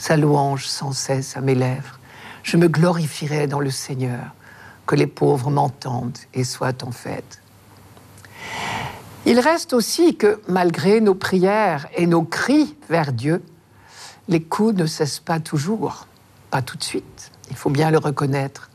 sa 0.00 0.16
louange 0.16 0.66
sans 0.66 0.92
cesse 0.92 1.36
à 1.36 1.42
mes 1.42 1.54
lèvres. 1.54 1.98
Je 2.42 2.56
me 2.56 2.68
glorifierai 2.68 3.46
dans 3.46 3.60
le 3.60 3.70
Seigneur, 3.70 4.34
que 4.86 4.94
les 4.94 5.06
pauvres 5.06 5.50
m'entendent 5.50 6.18
et 6.32 6.42
soient 6.42 6.82
en 6.84 6.90
fête. 6.90 7.42
Il 9.26 9.38
reste 9.38 9.74
aussi 9.74 10.16
que 10.16 10.40
malgré 10.48 11.02
nos 11.02 11.14
prières 11.14 11.86
et 11.94 12.06
nos 12.06 12.22
cris 12.22 12.76
vers 12.88 13.12
Dieu, 13.12 13.44
les 14.28 14.42
coups 14.42 14.74
ne 14.74 14.86
cessent 14.86 15.20
pas 15.20 15.38
toujours, 15.38 16.06
pas 16.50 16.62
tout 16.62 16.78
de 16.78 16.82
suite, 16.82 17.30
il 17.50 17.56
faut 17.56 17.68
bien 17.68 17.90
le 17.90 17.98
reconnaître. 17.98 18.70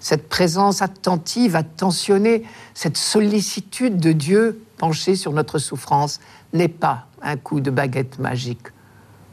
Cette 0.00 0.30
présence 0.30 0.80
attentive, 0.80 1.56
attentionnée, 1.56 2.44
cette 2.72 2.96
sollicitude 2.96 4.00
de 4.00 4.12
Dieu 4.12 4.64
penchée 4.78 5.14
sur 5.14 5.32
notre 5.32 5.58
souffrance 5.58 6.20
n'est 6.54 6.68
pas 6.68 7.06
un 7.20 7.36
coup 7.36 7.60
de 7.60 7.70
baguette 7.70 8.18
magique. 8.18 8.68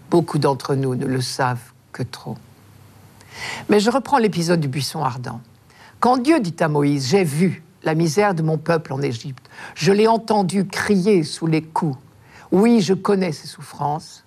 Beaucoup 0.10 0.38
d'entre 0.38 0.76
nous 0.76 0.96
ne 0.96 1.06
le 1.06 1.22
savent 1.22 1.72
que 1.92 2.04
trop. 2.04 2.38
Mais 3.70 3.80
je 3.80 3.90
reprends 3.90 4.18
l'épisode 4.18 4.60
du 4.60 4.68
buisson 4.68 5.04
ardent. 5.04 5.42
Quand 6.00 6.18
Dieu 6.18 6.40
dit 6.40 6.56
à 6.60 6.68
Moïse, 6.68 7.08
j'ai 7.08 7.24
vu 7.24 7.64
la 7.84 7.96
misère 7.96 8.34
de 8.34 8.42
mon 8.42 8.58
peuple 8.58 8.94
en 8.94 9.02
Égypte, 9.02 9.50
je 9.76 9.92
l'ai 9.92 10.08
entendu 10.08 10.66
crier 10.66 11.24
sous 11.24 11.48
les 11.48 11.62
coups, 11.62 11.98
oui, 12.52 12.82
je 12.82 12.94
connais 12.94 13.32
ses 13.32 13.48
souffrances, 13.48 14.24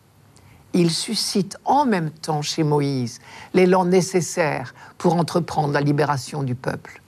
il 0.72 0.90
suscite 0.90 1.56
en 1.64 1.86
même 1.86 2.10
temps 2.10 2.42
chez 2.42 2.62
Moïse 2.62 3.20
l'élan 3.54 3.84
nécessaire 3.84 4.74
pour 4.96 5.14
entreprendre 5.14 5.72
la 5.72 5.80
libération 5.80 6.42
du 6.42 6.54
peuple. 6.54 7.00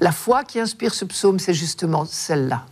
La 0.00 0.12
foi 0.12 0.44
qui 0.44 0.60
inspire 0.60 0.94
ce 0.94 1.04
psaume, 1.04 1.38
c'est 1.38 1.54
justement 1.54 2.04
celle-là. 2.04 2.64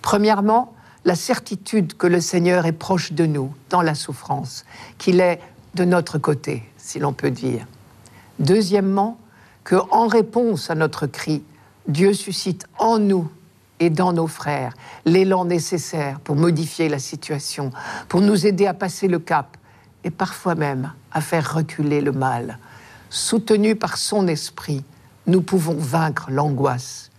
Premièrement, 0.00 0.74
la 1.06 1.14
certitude 1.14 1.96
que 1.96 2.08
le 2.08 2.20
Seigneur 2.20 2.66
est 2.66 2.72
proche 2.72 3.12
de 3.12 3.26
nous 3.26 3.54
dans 3.70 3.80
la 3.80 3.94
souffrance, 3.94 4.66
qu'il 4.98 5.20
est 5.20 5.40
de 5.74 5.84
notre 5.84 6.18
côté, 6.18 6.64
si 6.76 6.98
l'on 6.98 7.12
peut 7.12 7.30
dire. 7.30 7.64
Deuxièmement, 8.40 9.16
que 9.62 9.76
en 9.92 10.08
réponse 10.08 10.68
à 10.68 10.74
notre 10.74 11.06
cri, 11.06 11.44
Dieu 11.86 12.12
suscite 12.12 12.66
en 12.78 12.98
nous 12.98 13.30
et 13.78 13.88
dans 13.88 14.12
nos 14.12 14.26
frères 14.26 14.74
l'élan 15.04 15.44
nécessaire 15.44 16.18
pour 16.18 16.34
modifier 16.34 16.88
la 16.88 16.98
situation, 16.98 17.70
pour 18.08 18.20
nous 18.20 18.44
aider 18.44 18.66
à 18.66 18.74
passer 18.74 19.06
le 19.06 19.20
cap 19.20 19.56
et 20.02 20.10
parfois 20.10 20.56
même 20.56 20.92
à 21.12 21.20
faire 21.20 21.54
reculer 21.54 22.00
le 22.00 22.12
mal. 22.12 22.58
Soutenus 23.10 23.78
par 23.78 23.96
son 23.96 24.26
esprit, 24.26 24.82
nous 25.28 25.40
pouvons 25.40 25.76
vaincre 25.76 26.30
l'angoisse 26.30 27.10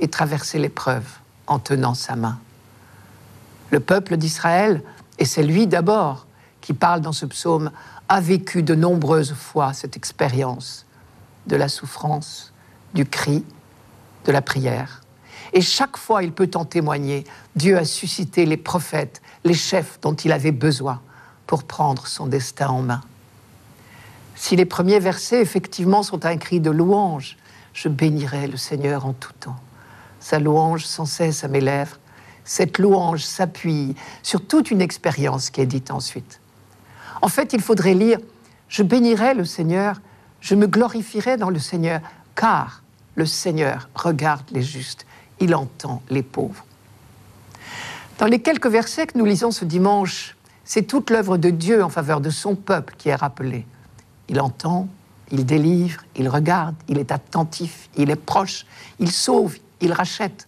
et 0.00 0.08
traverser 0.08 0.58
l'épreuve 0.58 1.04
en 1.46 1.58
tenant 1.58 1.94
sa 1.94 2.16
main. 2.16 2.38
Le 3.70 3.80
peuple 3.80 4.16
d'Israël, 4.16 4.82
et 5.18 5.24
c'est 5.24 5.42
lui 5.42 5.66
d'abord 5.66 6.26
qui 6.60 6.72
parle 6.72 7.00
dans 7.00 7.12
ce 7.12 7.26
psaume, 7.26 7.70
a 8.08 8.20
vécu 8.20 8.62
de 8.62 8.74
nombreuses 8.74 9.34
fois 9.34 9.72
cette 9.72 9.96
expérience 9.96 10.86
de 11.46 11.56
la 11.56 11.68
souffrance, 11.68 12.52
du 12.94 13.04
cri, 13.04 13.44
de 14.24 14.32
la 14.32 14.42
prière. 14.42 15.02
Et 15.52 15.60
chaque 15.60 15.96
fois, 15.96 16.22
il 16.22 16.32
peut 16.32 16.50
en 16.54 16.64
témoigner, 16.64 17.24
Dieu 17.54 17.76
a 17.78 17.84
suscité 17.84 18.46
les 18.46 18.56
prophètes, 18.56 19.22
les 19.44 19.54
chefs 19.54 20.00
dont 20.00 20.14
il 20.14 20.32
avait 20.32 20.52
besoin 20.52 21.00
pour 21.46 21.64
prendre 21.64 22.06
son 22.06 22.26
destin 22.26 22.68
en 22.68 22.82
main. 22.82 23.02
Si 24.34 24.56
les 24.56 24.64
premiers 24.64 24.98
versets, 24.98 25.40
effectivement, 25.40 26.02
sont 26.02 26.26
un 26.26 26.36
cri 26.36 26.60
de 26.60 26.70
louange, 26.70 27.36
je 27.72 27.88
bénirai 27.88 28.46
le 28.46 28.56
Seigneur 28.56 29.06
en 29.06 29.12
tout 29.12 29.32
temps. 29.38 29.56
Sa 30.20 30.38
louange 30.38 30.86
sans 30.86 31.04
cesse 31.04 31.44
à 31.44 31.48
mes 31.48 31.60
lèvres. 31.60 31.98
Cette 32.44 32.78
louange 32.78 33.24
s'appuie 33.24 33.94
sur 34.22 34.46
toute 34.46 34.70
une 34.70 34.80
expérience 34.80 35.50
qui 35.50 35.60
est 35.60 35.66
dite 35.66 35.90
ensuite. 35.90 36.40
En 37.22 37.28
fait, 37.28 37.52
il 37.52 37.60
faudrait 37.60 37.94
lire 37.94 38.18
Je 38.68 38.82
bénirai 38.82 39.34
le 39.34 39.44
Seigneur, 39.44 40.00
je 40.40 40.54
me 40.54 40.66
glorifierai 40.66 41.36
dans 41.36 41.50
le 41.50 41.58
Seigneur, 41.58 42.00
car 42.34 42.82
le 43.14 43.26
Seigneur 43.26 43.88
regarde 43.94 44.44
les 44.50 44.62
justes, 44.62 45.06
il 45.40 45.54
entend 45.54 46.02
les 46.10 46.22
pauvres. 46.22 46.64
Dans 48.18 48.26
les 48.26 48.40
quelques 48.40 48.66
versets 48.66 49.06
que 49.06 49.18
nous 49.18 49.24
lisons 49.24 49.50
ce 49.50 49.64
dimanche, 49.64 50.36
c'est 50.64 50.82
toute 50.82 51.10
l'œuvre 51.10 51.36
de 51.36 51.50
Dieu 51.50 51.82
en 51.82 51.88
faveur 51.88 52.20
de 52.20 52.30
son 52.30 52.54
peuple 52.54 52.94
qui 52.96 53.08
est 53.08 53.14
rappelée. 53.14 53.66
Il 54.28 54.40
entend, 54.40 54.88
il 55.30 55.44
délivre, 55.44 56.02
il 56.16 56.28
regarde, 56.28 56.74
il 56.88 56.98
est 56.98 57.12
attentif, 57.12 57.88
il 57.96 58.10
est 58.10 58.16
proche, 58.16 58.66
il 58.98 59.10
sauve, 59.10 59.56
il 59.80 59.92
rachète. 59.92 60.46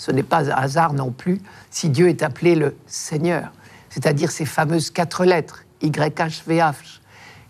Ce 0.00 0.10
n'est 0.10 0.22
pas 0.22 0.50
un 0.50 0.54
hasard 0.54 0.94
non 0.94 1.10
plus 1.10 1.42
si 1.70 1.90
Dieu 1.90 2.08
est 2.08 2.22
appelé 2.22 2.54
le 2.54 2.74
Seigneur, 2.86 3.52
c'est-à-dire 3.90 4.30
ces 4.30 4.46
fameuses 4.46 4.88
quatre 4.88 5.26
lettres, 5.26 5.64
YHVH, 5.82 7.02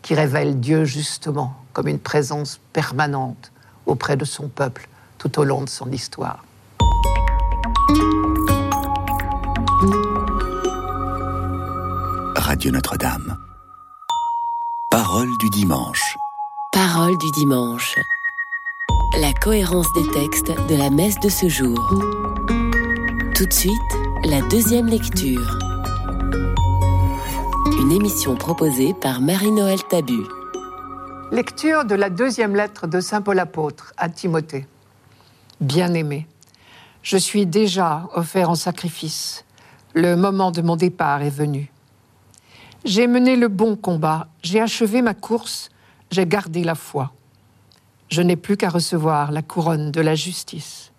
qui 0.02 0.16
révèlent 0.16 0.58
Dieu 0.58 0.84
justement 0.84 1.54
comme 1.72 1.86
une 1.86 2.00
présence 2.00 2.58
permanente 2.72 3.52
auprès 3.86 4.16
de 4.16 4.24
son 4.24 4.48
peuple 4.48 4.88
tout 5.16 5.38
au 5.38 5.44
long 5.44 5.62
de 5.62 5.68
son 5.68 5.92
histoire. 5.92 6.44
Radio 12.34 12.72
Notre-Dame. 12.72 13.36
Parole 14.90 15.28
du 15.38 15.50
dimanche. 15.50 16.16
Parole 16.72 17.16
du 17.16 17.30
dimanche. 17.30 17.94
La 19.20 19.32
cohérence 19.34 19.92
des 19.92 20.10
textes 20.10 20.50
de 20.68 20.74
la 20.74 20.90
messe 20.90 21.20
de 21.20 21.28
ce 21.28 21.48
jour. 21.48 21.78
Tout 23.40 23.46
de 23.46 23.54
suite, 23.54 23.72
la 24.26 24.42
deuxième 24.50 24.86
lecture. 24.86 25.58
Une 27.80 27.90
émission 27.90 28.36
proposée 28.36 28.92
par 28.92 29.22
Marie-Noël 29.22 29.78
Tabu. 29.88 30.24
Lecture 31.32 31.86
de 31.86 31.94
la 31.94 32.10
deuxième 32.10 32.54
lettre 32.54 32.86
de 32.86 33.00
Saint 33.00 33.22
Paul 33.22 33.38
apôtre 33.38 33.94
à 33.96 34.10
Timothée. 34.10 34.66
Bien-aimé, 35.58 36.26
je 37.02 37.16
suis 37.16 37.46
déjà 37.46 38.10
offert 38.12 38.50
en 38.50 38.56
sacrifice. 38.56 39.46
Le 39.94 40.16
moment 40.16 40.50
de 40.50 40.60
mon 40.60 40.76
départ 40.76 41.22
est 41.22 41.30
venu. 41.30 41.72
J'ai 42.84 43.06
mené 43.06 43.36
le 43.36 43.48
bon 43.48 43.74
combat, 43.74 44.28
j'ai 44.42 44.60
achevé 44.60 45.00
ma 45.00 45.14
course, 45.14 45.70
j'ai 46.10 46.26
gardé 46.26 46.62
la 46.62 46.74
foi. 46.74 47.14
Je 48.10 48.20
n'ai 48.20 48.36
plus 48.36 48.58
qu'à 48.58 48.68
recevoir 48.68 49.32
la 49.32 49.40
couronne 49.40 49.92
de 49.92 50.02
la 50.02 50.14
justice. 50.14 50.89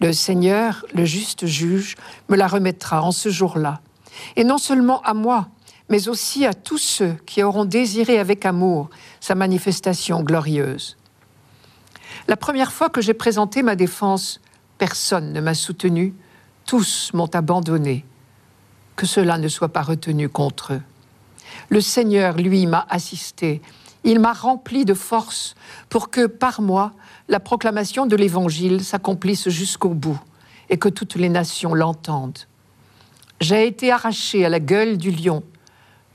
Le 0.00 0.12
Seigneur, 0.12 0.84
le 0.94 1.04
juste 1.04 1.46
juge, 1.46 1.96
me 2.28 2.36
la 2.36 2.46
remettra 2.46 3.02
en 3.02 3.10
ce 3.10 3.28
jour-là. 3.28 3.80
Et 4.36 4.44
non 4.44 4.58
seulement 4.58 5.02
à 5.02 5.14
moi, 5.14 5.48
mais 5.88 6.08
aussi 6.08 6.46
à 6.46 6.54
tous 6.54 6.78
ceux 6.78 7.14
qui 7.26 7.42
auront 7.42 7.64
désiré 7.64 8.18
avec 8.18 8.44
amour 8.46 8.90
sa 9.20 9.34
manifestation 9.34 10.22
glorieuse. 10.22 10.96
La 12.26 12.36
première 12.36 12.72
fois 12.72 12.90
que 12.90 13.00
j'ai 13.00 13.14
présenté 13.14 13.62
ma 13.62 13.74
défense, 13.74 14.40
personne 14.76 15.32
ne 15.32 15.40
m'a 15.40 15.54
soutenu, 15.54 16.14
tous 16.66 17.10
m'ont 17.14 17.30
abandonné. 17.34 18.04
Que 18.96 19.06
cela 19.06 19.38
ne 19.38 19.48
soit 19.48 19.70
pas 19.70 19.82
retenu 19.82 20.28
contre 20.28 20.74
eux. 20.74 20.82
Le 21.70 21.80
Seigneur, 21.80 22.36
lui, 22.36 22.66
m'a 22.66 22.86
assisté. 22.90 23.62
Il 24.04 24.20
m'a 24.20 24.32
rempli 24.32 24.84
de 24.84 24.94
force 24.94 25.54
pour 25.88 26.10
que, 26.10 26.26
par 26.26 26.60
moi, 26.60 26.92
la 27.28 27.40
proclamation 27.40 28.06
de 28.06 28.16
l'Évangile 28.16 28.82
s'accomplisse 28.82 29.48
jusqu'au 29.48 29.90
bout 29.90 30.20
et 30.70 30.78
que 30.78 30.88
toutes 30.88 31.16
les 31.16 31.28
nations 31.28 31.74
l'entendent. 31.74 32.38
J'ai 33.40 33.66
été 33.66 33.92
arraché 33.92 34.44
à 34.44 34.48
la 34.48 34.60
gueule 34.60 34.98
du 34.98 35.10
lion. 35.10 35.42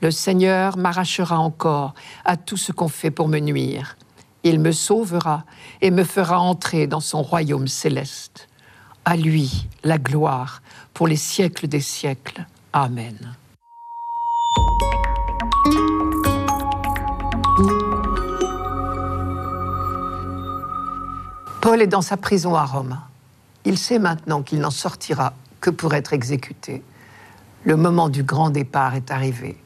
Le 0.00 0.10
Seigneur 0.10 0.76
m'arrachera 0.76 1.38
encore 1.38 1.94
à 2.24 2.36
tout 2.36 2.56
ce 2.56 2.72
qu'on 2.72 2.88
fait 2.88 3.10
pour 3.10 3.28
me 3.28 3.38
nuire. 3.38 3.96
Il 4.42 4.60
me 4.60 4.72
sauvera 4.72 5.44
et 5.80 5.90
me 5.90 6.04
fera 6.04 6.38
entrer 6.38 6.86
dans 6.86 7.00
son 7.00 7.22
royaume 7.22 7.68
céleste. 7.68 8.48
À 9.06 9.16
lui 9.16 9.66
la 9.82 9.98
gloire 9.98 10.62
pour 10.92 11.08
les 11.08 11.16
siècles 11.16 11.66
des 11.66 11.80
siècles. 11.80 12.46
Amen. 12.72 13.34
Paul 21.64 21.80
est 21.80 21.86
dans 21.86 22.02
sa 22.02 22.18
prison 22.18 22.54
à 22.54 22.66
Rome. 22.66 23.00
Il 23.64 23.78
sait 23.78 23.98
maintenant 23.98 24.42
qu'il 24.42 24.60
n'en 24.60 24.70
sortira 24.70 25.32
que 25.62 25.70
pour 25.70 25.94
être 25.94 26.12
exécuté. 26.12 26.82
Le 27.64 27.76
moment 27.76 28.10
du 28.10 28.22
grand 28.22 28.50
départ 28.50 28.96
est 28.96 29.10
arrivé. 29.10 29.58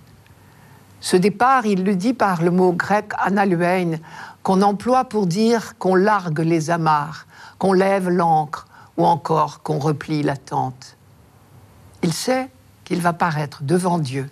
Ce 1.01 1.17
départ, 1.17 1.67
il 1.67 1.83
le 1.83 1.97
dit 1.97 2.15
par 2.15 2.41
le 2.41 2.53
mot 2.53 2.71
grec 2.71 3.11
analuein, 3.19 3.97
qu'on 4.45 4.63
emploie 4.63 5.07
pour 5.07 5.27
dire 5.27 5.77
qu'on 5.79 5.97
largue 5.97 6.39
les 6.39 6.71
amarres, 6.71 7.27
qu'on 7.59 7.73
lève 7.73 8.09
l'ancre 8.09 8.69
ou 8.97 9.05
encore 9.05 9.65
qu'on 9.65 9.81
replie 9.81 10.23
la 10.23 10.37
tente. 10.37 10.97
Il 12.05 12.13
sait 12.13 12.49
qu'il 12.85 13.01
va 13.01 13.13
paraître 13.13 13.65
devant 13.65 13.99
Dieu 13.99 14.31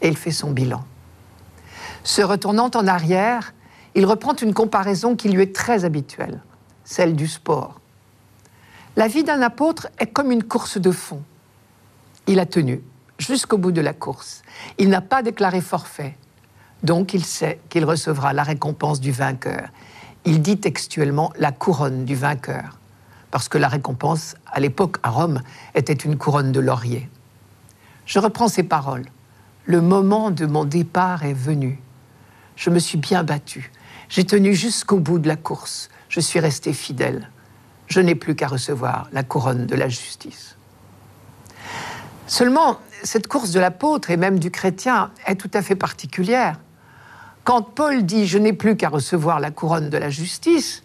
et 0.00 0.08
il 0.08 0.16
fait 0.16 0.32
son 0.32 0.50
bilan. 0.50 0.82
Se 2.02 2.22
retournant 2.22 2.72
en 2.74 2.88
arrière, 2.88 3.54
il 3.94 4.06
reprend 4.06 4.34
une 4.34 4.54
comparaison 4.54 5.14
qui 5.14 5.28
lui 5.28 5.42
est 5.42 5.54
très 5.54 5.84
habituelle, 5.84 6.40
celle 6.86 7.16
du 7.16 7.26
sport. 7.26 7.80
La 8.94 9.08
vie 9.08 9.24
d'un 9.24 9.42
apôtre 9.42 9.88
est 9.98 10.06
comme 10.06 10.30
une 10.30 10.44
course 10.44 10.78
de 10.78 10.92
fond. 10.92 11.22
Il 12.26 12.38
a 12.38 12.46
tenu 12.46 12.80
jusqu'au 13.18 13.58
bout 13.58 13.72
de 13.72 13.82
la 13.82 13.92
course. 13.92 14.42
Il 14.78 14.88
n'a 14.88 15.02
pas 15.02 15.22
déclaré 15.22 15.60
forfait. 15.60 16.16
Donc 16.82 17.12
il 17.12 17.24
sait 17.24 17.58
qu'il 17.68 17.84
recevra 17.84 18.32
la 18.32 18.44
récompense 18.44 19.00
du 19.00 19.10
vainqueur. 19.10 19.68
Il 20.24 20.40
dit 20.40 20.58
textuellement 20.58 21.32
la 21.38 21.52
couronne 21.52 22.04
du 22.04 22.14
vainqueur, 22.14 22.78
parce 23.30 23.48
que 23.48 23.58
la 23.58 23.68
récompense, 23.68 24.36
à 24.46 24.60
l'époque 24.60 24.98
à 25.02 25.10
Rome, 25.10 25.42
était 25.74 25.92
une 25.92 26.16
couronne 26.16 26.52
de 26.52 26.60
laurier. 26.60 27.08
Je 28.06 28.18
reprends 28.18 28.48
ces 28.48 28.62
paroles. 28.62 29.06
Le 29.64 29.80
moment 29.80 30.30
de 30.30 30.46
mon 30.46 30.64
départ 30.64 31.24
est 31.24 31.32
venu. 31.32 31.80
Je 32.54 32.70
me 32.70 32.78
suis 32.78 32.98
bien 32.98 33.24
battu. 33.24 33.72
J'ai 34.08 34.24
tenu 34.24 34.54
jusqu'au 34.54 34.98
bout 34.98 35.18
de 35.18 35.26
la 35.26 35.36
course. 35.36 35.88
Je 36.16 36.20
suis 36.20 36.40
resté 36.40 36.72
fidèle 36.72 37.30
je 37.86 38.00
n'ai 38.00 38.14
plus 38.14 38.34
qu'à 38.34 38.48
recevoir 38.48 39.08
la 39.12 39.22
couronne 39.22 39.66
de 39.66 39.74
la 39.74 39.88
justice. 39.88 40.56
Seulement, 42.26 42.78
cette 43.02 43.28
course 43.28 43.52
de 43.52 43.60
l'apôtre 43.60 44.10
et 44.10 44.16
même 44.16 44.38
du 44.38 44.50
chrétien 44.50 45.10
est 45.26 45.36
tout 45.36 45.50
à 45.54 45.62
fait 45.62 45.76
particulière. 45.76 46.58
Quand 47.44 47.62
Paul 47.62 48.04
dit 48.04 48.26
Je 48.26 48.38
n'ai 48.38 48.52
plus 48.52 48.76
qu'à 48.76 48.88
recevoir 48.88 49.38
la 49.38 49.50
couronne 49.50 49.90
de 49.90 49.96
la 49.96 50.10
justice, 50.10 50.82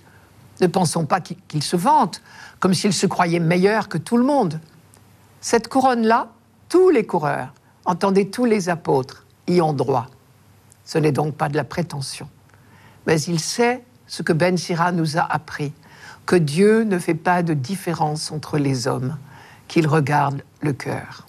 ne 0.60 0.68
pensons 0.68 1.06
pas 1.06 1.20
qu'il 1.20 1.64
se 1.64 1.76
vante, 1.76 2.22
comme 2.60 2.76
s'il 2.76 2.94
se 2.94 3.08
croyait 3.08 3.40
meilleur 3.40 3.90
que 3.90 3.98
tout 3.98 4.18
le 4.18 4.24
monde. 4.24 4.60
Cette 5.40 5.68
couronne-là, 5.68 6.28
tous 6.70 6.92
les 6.92 7.06
coureurs, 7.08 7.52
entendez 7.86 8.30
tous 8.30 8.46
les 8.46 8.70
apôtres, 8.70 9.26
y 9.48 9.60
ont 9.62 9.74
droit. 9.74 10.06
Ce 10.86 11.00
n'est 11.00 11.12
donc 11.12 11.36
pas 11.36 11.50
de 11.50 11.58
la 11.58 11.64
prétention. 11.64 12.30
Mais 13.08 13.20
il 13.22 13.40
sait 13.40 13.84
ce 14.12 14.24
que 14.24 14.34
Ben 14.34 14.58
Sira 14.58 14.92
nous 14.92 15.18
a 15.18 15.22
appris 15.22 15.72
que 16.26 16.36
Dieu 16.36 16.84
ne 16.84 17.00
fait 17.00 17.16
pas 17.16 17.44
de 17.44 17.54
différence 17.54 18.30
entre 18.34 18.58
les 18.58 18.86
hommes, 18.86 19.18
qu'il 19.70 19.88
regarde 19.88 20.44
le 20.60 20.74
cœur. 20.74 21.28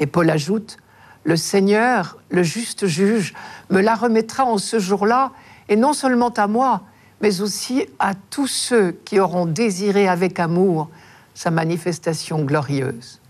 Et 0.00 0.06
Paul 0.06 0.30
ajoute, 0.30 0.78
le 1.24 1.36
Seigneur, 1.36 2.16
le 2.30 2.42
juste 2.42 2.86
juge, 2.86 3.34
me 3.68 3.82
la 3.82 3.94
remettra 3.94 4.46
en 4.46 4.56
ce 4.56 4.78
jour-là, 4.78 5.32
et 5.68 5.76
non 5.76 5.92
seulement 5.92 6.30
à 6.30 6.46
moi, 6.46 6.80
mais 7.20 7.42
aussi 7.42 7.84
à 7.98 8.14
tous 8.14 8.46
ceux 8.46 8.92
qui 9.04 9.20
auront 9.20 9.44
désiré 9.44 10.08
avec 10.08 10.40
amour 10.40 10.88
sa 11.34 11.50
manifestation 11.50 12.42
glorieuse. 12.44 13.20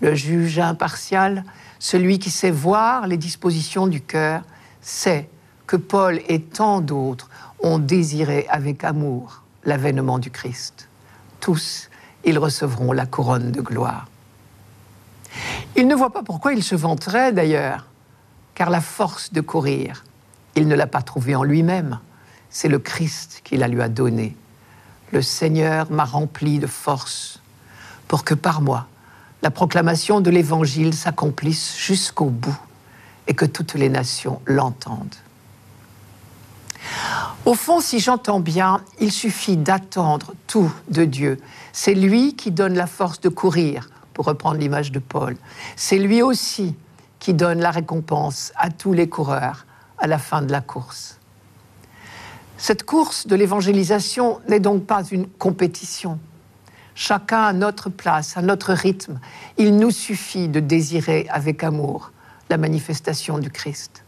Le 0.00 0.16
juge 0.16 0.58
impartial, 0.58 1.44
celui 1.78 2.18
qui 2.18 2.30
sait 2.30 2.50
voir 2.50 3.06
les 3.06 3.16
dispositions 3.16 3.86
du 3.86 4.00
cœur, 4.00 4.42
sait 4.80 5.28
que 5.68 5.76
Paul 5.76 6.20
et 6.26 6.42
tant 6.42 6.80
d'autres 6.80 7.30
ont 7.62 7.78
désiré 7.78 8.46
avec 8.48 8.84
amour 8.84 9.42
l'avènement 9.64 10.18
du 10.18 10.30
Christ. 10.30 10.88
Tous, 11.40 11.88
ils 12.24 12.38
recevront 12.38 12.92
la 12.92 13.06
couronne 13.06 13.50
de 13.52 13.60
gloire. 13.60 14.08
Il 15.76 15.86
ne 15.86 15.94
voit 15.94 16.12
pas 16.12 16.22
pourquoi 16.22 16.52
il 16.52 16.62
se 16.62 16.74
vanterait 16.74 17.32
d'ailleurs, 17.32 17.86
car 18.54 18.70
la 18.70 18.80
force 18.80 19.32
de 19.32 19.40
courir, 19.40 20.04
il 20.54 20.68
ne 20.68 20.74
l'a 20.74 20.86
pas 20.86 21.02
trouvée 21.02 21.34
en 21.34 21.42
lui-même, 21.42 21.98
c'est 22.50 22.68
le 22.68 22.78
Christ 22.78 23.40
qui 23.44 23.56
la 23.56 23.68
lui 23.68 23.80
a 23.80 23.88
donnée. 23.88 24.36
Le 25.10 25.22
Seigneur 25.22 25.90
m'a 25.90 26.04
rempli 26.04 26.58
de 26.58 26.66
force 26.66 27.40
pour 28.08 28.24
que 28.24 28.34
par 28.34 28.60
moi, 28.60 28.86
la 29.42 29.50
proclamation 29.50 30.20
de 30.20 30.30
l'Évangile 30.30 30.94
s'accomplisse 30.94 31.76
jusqu'au 31.76 32.26
bout 32.26 32.58
et 33.26 33.34
que 33.34 33.44
toutes 33.44 33.74
les 33.74 33.88
nations 33.88 34.40
l'entendent. 34.46 35.16
Au 37.44 37.54
fond, 37.54 37.80
si 37.80 37.98
j'entends 37.98 38.38
bien, 38.38 38.82
il 39.00 39.10
suffit 39.10 39.56
d'attendre 39.56 40.32
tout 40.46 40.72
de 40.88 41.04
Dieu. 41.04 41.40
C'est 41.72 41.94
lui 41.94 42.36
qui 42.36 42.52
donne 42.52 42.74
la 42.74 42.86
force 42.86 43.20
de 43.20 43.28
courir, 43.28 43.90
pour 44.14 44.26
reprendre 44.26 44.58
l'image 44.58 44.92
de 44.92 45.00
Paul. 45.00 45.36
C'est 45.74 45.98
lui 45.98 46.22
aussi 46.22 46.76
qui 47.18 47.34
donne 47.34 47.58
la 47.58 47.72
récompense 47.72 48.52
à 48.56 48.70
tous 48.70 48.92
les 48.92 49.08
coureurs 49.08 49.66
à 49.98 50.06
la 50.06 50.18
fin 50.18 50.42
de 50.42 50.52
la 50.52 50.60
course. 50.60 51.18
Cette 52.58 52.84
course 52.84 53.26
de 53.26 53.34
l'évangélisation 53.34 54.40
n'est 54.48 54.60
donc 54.60 54.86
pas 54.86 55.02
une 55.02 55.26
compétition. 55.26 56.20
Chacun 56.94 57.42
à 57.42 57.52
notre 57.52 57.88
place, 57.88 58.36
à 58.36 58.42
notre 58.42 58.72
rythme. 58.72 59.18
Il 59.58 59.76
nous 59.78 59.90
suffit 59.90 60.46
de 60.46 60.60
désirer 60.60 61.26
avec 61.28 61.64
amour 61.64 62.12
la 62.50 62.56
manifestation 62.56 63.38
du 63.38 63.50
Christ. 63.50 64.04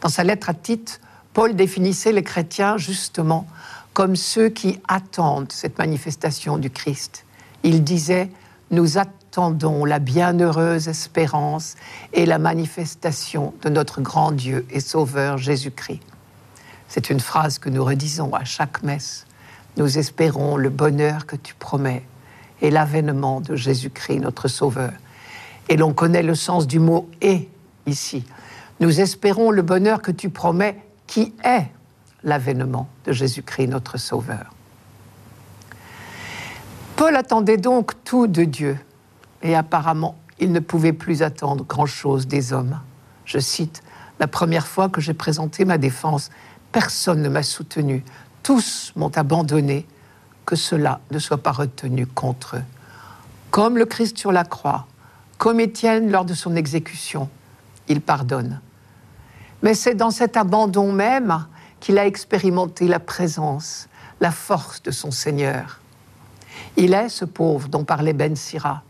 Dans 0.00 0.08
sa 0.08 0.24
lettre 0.24 0.50
à 0.50 0.54
Tite, 0.54 1.00
Paul 1.34 1.56
définissait 1.56 2.12
les 2.12 2.22
chrétiens 2.22 2.76
justement 2.76 3.46
comme 3.94 4.16
ceux 4.16 4.48
qui 4.48 4.80
attendent 4.88 5.52
cette 5.52 5.78
manifestation 5.78 6.58
du 6.58 6.70
Christ. 6.70 7.24
Il 7.62 7.84
disait, 7.84 8.30
nous 8.70 8.98
attendons 8.98 9.84
la 9.84 9.98
bienheureuse 9.98 10.88
espérance 10.88 11.76
et 12.12 12.26
la 12.26 12.38
manifestation 12.38 13.54
de 13.62 13.68
notre 13.68 14.00
grand 14.00 14.32
Dieu 14.32 14.66
et 14.70 14.80
Sauveur 14.80 15.38
Jésus-Christ. 15.38 16.00
C'est 16.88 17.10
une 17.10 17.20
phrase 17.20 17.58
que 17.58 17.70
nous 17.70 17.84
redisons 17.84 18.34
à 18.34 18.44
chaque 18.44 18.82
messe. 18.82 19.26
Nous 19.76 19.98
espérons 19.98 20.56
le 20.56 20.68
bonheur 20.68 21.24
que 21.24 21.36
tu 21.36 21.54
promets 21.54 22.02
et 22.60 22.70
l'avènement 22.70 23.40
de 23.40 23.56
Jésus-Christ, 23.56 24.20
notre 24.20 24.48
Sauveur. 24.48 24.92
Et 25.68 25.76
l'on 25.76 25.94
connaît 25.94 26.22
le 26.22 26.34
sens 26.34 26.66
du 26.66 26.78
mot 26.78 27.08
et 27.22 27.48
ici. 27.86 28.24
Nous 28.80 29.00
espérons 29.00 29.50
le 29.50 29.62
bonheur 29.62 30.02
que 30.02 30.10
tu 30.10 30.28
promets 30.28 30.76
qui 31.12 31.34
est 31.44 31.66
l'avènement 32.24 32.88
de 33.04 33.12
Jésus-Christ, 33.12 33.66
notre 33.66 33.98
Sauveur. 33.98 34.54
Paul 36.96 37.14
attendait 37.16 37.58
donc 37.58 38.02
tout 38.02 38.26
de 38.26 38.44
Dieu, 38.44 38.78
et 39.42 39.54
apparemment, 39.54 40.16
il 40.38 40.52
ne 40.52 40.60
pouvait 40.60 40.94
plus 40.94 41.22
attendre 41.22 41.66
grand-chose 41.66 42.26
des 42.26 42.54
hommes. 42.54 42.80
Je 43.26 43.38
cite, 43.38 43.82
La 44.20 44.26
première 44.26 44.66
fois 44.66 44.88
que 44.88 45.02
j'ai 45.02 45.12
présenté 45.12 45.66
ma 45.66 45.76
défense, 45.76 46.30
personne 46.70 47.20
ne 47.20 47.28
m'a 47.28 47.42
soutenu, 47.42 48.02
tous 48.42 48.94
m'ont 48.96 49.12
abandonné, 49.14 49.86
que 50.46 50.56
cela 50.56 51.00
ne 51.10 51.18
soit 51.18 51.42
pas 51.42 51.52
retenu 51.52 52.06
contre 52.06 52.56
eux. 52.56 52.64
Comme 53.50 53.76
le 53.76 53.84
Christ 53.84 54.16
sur 54.16 54.32
la 54.32 54.44
croix, 54.44 54.86
comme 55.36 55.60
Étienne 55.60 56.10
lors 56.10 56.24
de 56.24 56.32
son 56.32 56.56
exécution, 56.56 57.28
il 57.86 58.00
pardonne 58.00 58.62
mais 59.62 59.74
c'est 59.74 59.94
dans 59.94 60.10
cet 60.10 60.36
abandon 60.36 60.92
même 60.92 61.46
qu'il 61.80 61.98
a 61.98 62.06
expérimenté 62.06 62.86
la 62.86 63.00
présence, 63.00 63.88
la 64.20 64.30
force 64.30 64.82
de 64.82 64.90
son 64.90 65.10
Seigneur. 65.10 65.80
Il 66.76 66.94
est 66.94 67.08
ce 67.08 67.24
pauvre 67.24 67.68
dont 67.68 67.84
parlait 67.84 68.12
Ben 68.12 68.36
Sira, 68.36 68.82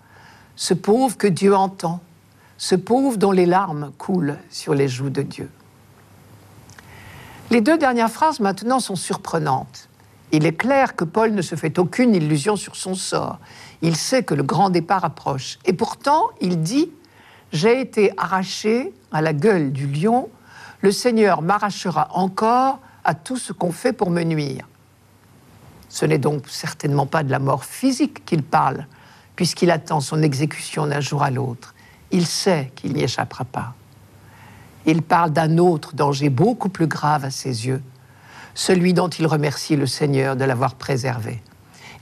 ce 0.56 0.74
pauvre 0.74 1.16
que 1.16 1.26
Dieu 1.26 1.54
entend, 1.54 2.00
ce 2.58 2.74
pauvre 2.74 3.16
dont 3.16 3.32
les 3.32 3.46
larmes 3.46 3.92
coulent 3.98 4.38
sur 4.50 4.74
les 4.74 4.88
joues 4.88 5.10
de 5.10 5.22
Dieu. 5.22 5.50
Les 7.50 7.60
deux 7.60 7.76
dernières 7.76 8.10
phrases 8.10 8.40
maintenant 8.40 8.80
sont 8.80 8.96
surprenantes. 8.96 9.88
Il 10.30 10.46
est 10.46 10.56
clair 10.56 10.96
que 10.96 11.04
Paul 11.04 11.32
ne 11.32 11.42
se 11.42 11.54
fait 11.54 11.78
aucune 11.78 12.14
illusion 12.14 12.56
sur 12.56 12.76
son 12.76 12.94
sort. 12.94 13.38
Il 13.82 13.96
sait 13.96 14.22
que 14.22 14.32
le 14.32 14.42
grand 14.42 14.70
départ 14.70 15.04
approche. 15.04 15.58
Et 15.66 15.74
pourtant, 15.74 16.30
il 16.40 16.62
dit, 16.62 16.90
J'ai 17.52 17.80
été 17.80 18.12
arraché 18.16 18.94
à 19.12 19.20
la 19.20 19.34
gueule 19.34 19.72
du 19.72 19.86
lion, 19.86 20.30
le 20.82 20.90
Seigneur 20.90 21.42
m'arrachera 21.42 22.08
encore 22.12 22.80
à 23.04 23.14
tout 23.14 23.38
ce 23.38 23.52
qu'on 23.52 23.72
fait 23.72 23.92
pour 23.92 24.10
me 24.10 24.22
nuire. 24.22 24.68
Ce 25.88 26.04
n'est 26.04 26.18
donc 26.18 26.48
certainement 26.48 27.06
pas 27.06 27.22
de 27.22 27.30
la 27.30 27.38
mort 27.38 27.64
physique 27.64 28.24
qu'il 28.24 28.42
parle, 28.42 28.86
puisqu'il 29.36 29.70
attend 29.70 30.00
son 30.00 30.22
exécution 30.22 30.86
d'un 30.86 31.00
jour 31.00 31.22
à 31.22 31.30
l'autre. 31.30 31.74
Il 32.10 32.26
sait 32.26 32.72
qu'il 32.74 32.94
n'y 32.94 33.04
échappera 33.04 33.44
pas. 33.44 33.74
Il 34.84 35.02
parle 35.02 35.30
d'un 35.30 35.58
autre 35.58 35.94
danger 35.94 36.28
beaucoup 36.28 36.68
plus 36.68 36.88
grave 36.88 37.24
à 37.24 37.30
ses 37.30 37.66
yeux, 37.66 37.82
celui 38.54 38.92
dont 38.92 39.08
il 39.08 39.26
remercie 39.26 39.76
le 39.76 39.86
Seigneur 39.86 40.34
de 40.34 40.44
l'avoir 40.44 40.74
préservé. 40.74 41.40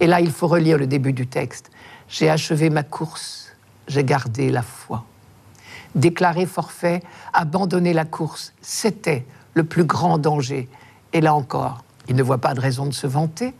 Et 0.01 0.07
là, 0.07 0.21
il 0.21 0.31
faut 0.31 0.49
relire 0.49 0.79
le 0.79 0.87
début 0.87 1.13
du 1.13 1.27
texte. 1.27 1.71
J'ai 2.09 2.31
achevé 2.31 2.71
ma 2.71 2.83
course, 2.83 3.53
j'ai 3.87 4.05
gardé 4.05 4.51
la 4.51 4.63
foi. 4.63 5.05
Déclarer 5.95 6.47
forfait, 6.47 7.03
abandonner 7.33 7.93
la 7.93 8.05
course, 8.05 8.53
c'était 8.63 9.27
le 9.55 9.65
plus 9.65 9.85
grand 9.85 10.19
danger. 10.19 10.69
Et 11.13 11.21
là 11.21 11.35
encore, 11.35 11.83
il 12.09 12.17
ne 12.17 12.23
voit 12.23 12.39
pas 12.39 12.55
de 12.55 12.61
raison 12.61 12.87
de 12.87 12.93
se 12.93 13.07
vanter, 13.07 13.55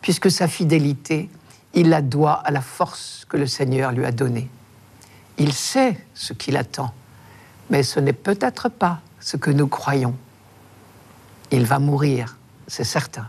puisque 0.00 0.30
sa 0.30 0.48
fidélité, 0.48 1.28
il 1.74 1.90
la 1.90 2.02
doit 2.02 2.34
à 2.34 2.50
la 2.50 2.62
force 2.62 3.26
que 3.28 3.36
le 3.36 3.46
Seigneur 3.46 3.92
lui 3.92 4.04
a 4.04 4.12
donnée. 4.12 4.48
Il 5.38 5.52
sait 5.52 5.98
ce 6.14 6.32
qu'il 6.32 6.56
attend, 6.56 6.92
mais 7.68 7.82
ce 7.82 8.00
n'est 8.00 8.14
peut-être 8.14 8.70
pas 8.70 9.00
ce 9.20 9.36
que 9.36 9.50
nous 9.50 9.66
croyons. 9.66 10.14
Il 11.50 11.66
va 11.66 11.78
mourir, 11.78 12.38
c'est 12.66 12.84
certain, 12.84 13.28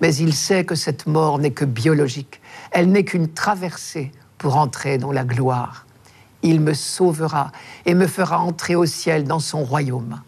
mais 0.00 0.14
il 0.14 0.34
sait 0.34 0.64
que 0.64 0.76
cette 0.76 1.06
mort 1.06 1.38
n'est 1.38 1.50
que 1.50 1.64
biologique, 1.64 2.40
elle 2.70 2.90
n'est 2.90 3.04
qu'une 3.04 3.28
traversée 3.28 4.12
pour 4.38 4.56
entrer 4.56 4.96
dans 4.96 5.12
la 5.12 5.24
gloire. 5.24 5.86
Il 6.42 6.60
me 6.60 6.74
sauvera 6.74 7.52
et 7.86 7.94
me 7.94 8.06
fera 8.06 8.40
entrer 8.40 8.74
au 8.74 8.86
ciel 8.86 9.24
dans 9.24 9.40
son 9.40 9.64
royaume. 9.64 10.20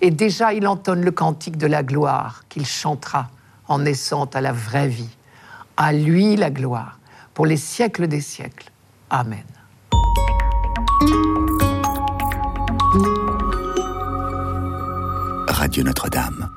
Et 0.00 0.10
déjà 0.10 0.52
il 0.52 0.66
entonne 0.66 1.02
le 1.02 1.10
cantique 1.10 1.56
de 1.56 1.66
la 1.66 1.82
gloire 1.82 2.42
qu'il 2.48 2.66
chantera 2.66 3.28
en 3.68 3.78
naissant 3.78 4.24
à 4.24 4.40
la 4.40 4.52
vraie 4.52 4.88
vie. 4.88 5.16
À 5.76 5.92
lui 5.92 6.36
la 6.36 6.50
gloire, 6.50 6.98
pour 7.34 7.46
les 7.46 7.56
siècles 7.56 8.06
des 8.06 8.20
siècles. 8.20 8.70
Amen. 9.08 9.44
Radio 15.48 15.84
Notre-Dame. 15.84 16.50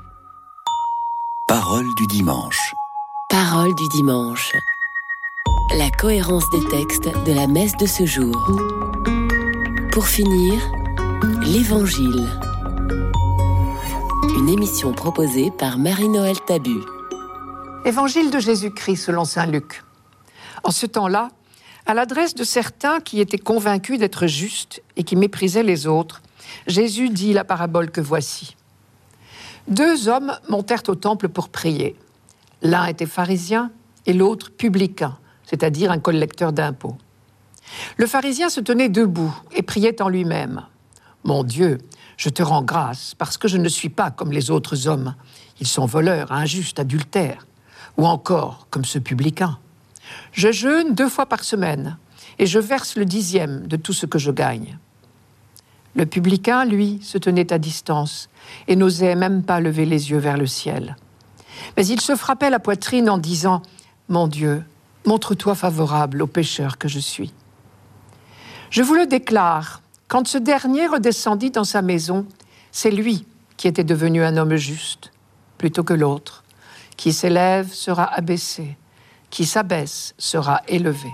Parole 1.46 1.86
du 1.96 2.06
dimanche. 2.06 2.74
Parole 3.28 3.74
du 3.74 3.88
dimanche. 3.88 4.52
La 5.72 5.90
cohérence 5.90 6.48
des 6.50 6.64
textes 6.68 7.08
de 7.26 7.32
la 7.32 7.46
messe 7.46 7.76
de 7.76 7.86
ce 7.86 8.04
jour. 8.04 8.34
Pour 9.90 10.06
finir, 10.06 10.60
l'Évangile. 11.42 12.28
Une 14.36 14.48
émission 14.48 14.92
proposée 14.92 15.50
par 15.50 15.78
Marie-Noël 15.78 16.36
Tabu. 16.46 16.76
Évangile 17.84 18.30
de 18.30 18.38
Jésus-Christ 18.38 18.96
selon 18.96 19.24
Saint 19.24 19.46
Luc. 19.46 19.82
En 20.62 20.70
ce 20.70 20.86
temps-là, 20.86 21.30
à 21.86 21.94
l'adresse 21.94 22.34
de 22.34 22.44
certains 22.44 23.00
qui 23.00 23.20
étaient 23.20 23.38
convaincus 23.38 23.98
d'être 23.98 24.26
justes 24.26 24.82
et 24.96 25.02
qui 25.02 25.16
méprisaient 25.16 25.62
les 25.62 25.86
autres, 25.86 26.22
Jésus 26.66 27.08
dit 27.08 27.32
la 27.32 27.44
parabole 27.44 27.90
que 27.90 28.00
voici. 28.00 28.56
Deux 29.68 30.08
hommes 30.08 30.38
montèrent 30.48 30.82
au 30.88 30.94
temple 30.94 31.28
pour 31.28 31.48
prier. 31.48 31.96
L'un 32.62 32.86
était 32.86 33.06
pharisien 33.06 33.70
et 34.06 34.12
l'autre 34.12 34.50
publicain, 34.50 35.16
c'est-à-dire 35.44 35.90
un 35.90 35.98
collecteur 35.98 36.52
d'impôts. 36.52 36.96
Le 37.96 38.06
pharisien 38.06 38.48
se 38.48 38.60
tenait 38.60 38.88
debout 38.88 39.34
et 39.52 39.62
priait 39.62 40.02
en 40.02 40.08
lui-même. 40.08 40.62
Mon 41.24 41.42
Dieu, 41.44 41.78
je 42.16 42.28
te 42.28 42.42
rends 42.42 42.62
grâce 42.62 43.14
parce 43.14 43.38
que 43.38 43.48
je 43.48 43.56
ne 43.56 43.68
suis 43.68 43.88
pas 43.88 44.10
comme 44.10 44.32
les 44.32 44.50
autres 44.50 44.88
hommes. 44.88 45.14
Ils 45.60 45.66
sont 45.66 45.86
voleurs, 45.86 46.32
injustes, 46.32 46.78
adultères 46.78 47.46
ou 47.96 48.06
encore 48.06 48.66
comme 48.70 48.84
ce 48.84 48.98
publicain. 48.98 49.58
Je 50.32 50.52
jeûne 50.52 50.94
deux 50.94 51.08
fois 51.08 51.26
par 51.26 51.44
semaine 51.44 51.96
et 52.38 52.46
je 52.46 52.58
verse 52.58 52.96
le 52.96 53.04
dixième 53.04 53.66
de 53.66 53.76
tout 53.76 53.92
ce 53.92 54.06
que 54.06 54.18
je 54.18 54.30
gagne. 54.30 54.78
Le 55.94 56.06
publicain, 56.06 56.64
lui, 56.64 56.98
se 57.02 57.18
tenait 57.18 57.52
à 57.52 57.58
distance 57.58 58.28
et 58.66 58.74
n'osait 58.74 59.14
même 59.14 59.44
pas 59.44 59.60
lever 59.60 59.86
les 59.86 60.10
yeux 60.10 60.18
vers 60.18 60.36
le 60.36 60.46
ciel. 60.46 60.96
Mais 61.76 61.86
il 61.86 62.00
se 62.00 62.16
frappait 62.16 62.50
la 62.50 62.58
poitrine 62.58 63.08
en 63.08 63.18
disant 63.18 63.62
Mon 64.08 64.26
Dieu, 64.26 64.64
montre-toi 65.06 65.54
favorable 65.54 66.22
au 66.22 66.26
pécheur 66.26 66.78
que 66.78 66.88
je 66.88 66.98
suis. 66.98 67.32
Je 68.70 68.82
vous 68.82 68.94
le 68.94 69.06
déclare, 69.06 69.82
quand 70.08 70.26
ce 70.26 70.38
dernier 70.38 70.86
redescendit 70.86 71.50
dans 71.50 71.64
sa 71.64 71.82
maison, 71.82 72.26
c'est 72.72 72.90
lui 72.90 73.26
qui 73.56 73.68
était 73.68 73.84
devenu 73.84 74.24
un 74.24 74.36
homme 74.36 74.56
juste, 74.56 75.12
plutôt 75.58 75.84
que 75.84 75.94
l'autre. 75.94 76.44
Qui 76.96 77.12
s'élève 77.12 77.72
sera 77.72 78.04
abaissé, 78.04 78.76
qui 79.30 79.46
s'abaisse 79.46 80.14
sera 80.18 80.62
élevé. 80.68 81.08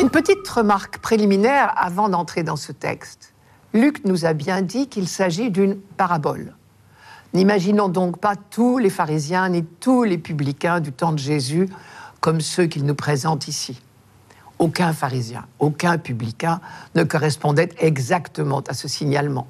Une 0.00 0.10
petite 0.10 0.48
remarque 0.48 0.98
préliminaire 0.98 1.72
avant 1.76 2.08
d'entrer 2.08 2.42
dans 2.42 2.56
ce 2.56 2.72
texte. 2.72 3.32
Luc 3.72 4.04
nous 4.04 4.24
a 4.24 4.32
bien 4.32 4.62
dit 4.62 4.88
qu'il 4.88 5.06
s'agit 5.06 5.50
d'une 5.50 5.76
parabole. 5.76 6.54
N'imaginons 7.32 7.88
donc 7.88 8.18
pas 8.18 8.34
tous 8.36 8.78
les 8.78 8.90
pharisiens 8.90 9.48
ni 9.48 9.64
tous 9.64 10.02
les 10.02 10.18
publicains 10.18 10.80
du 10.80 10.92
temps 10.92 11.12
de 11.12 11.18
Jésus 11.18 11.68
comme 12.20 12.40
ceux 12.40 12.66
qu'il 12.66 12.84
nous 12.84 12.94
présente 12.94 13.48
ici 13.48 13.80
aucun 14.60 14.92
pharisien, 14.92 15.46
aucun 15.58 15.98
publicain 15.98 16.60
ne 16.94 17.02
correspondait 17.02 17.70
exactement 17.78 18.62
à 18.68 18.74
ce 18.74 18.86
signalement. 18.86 19.48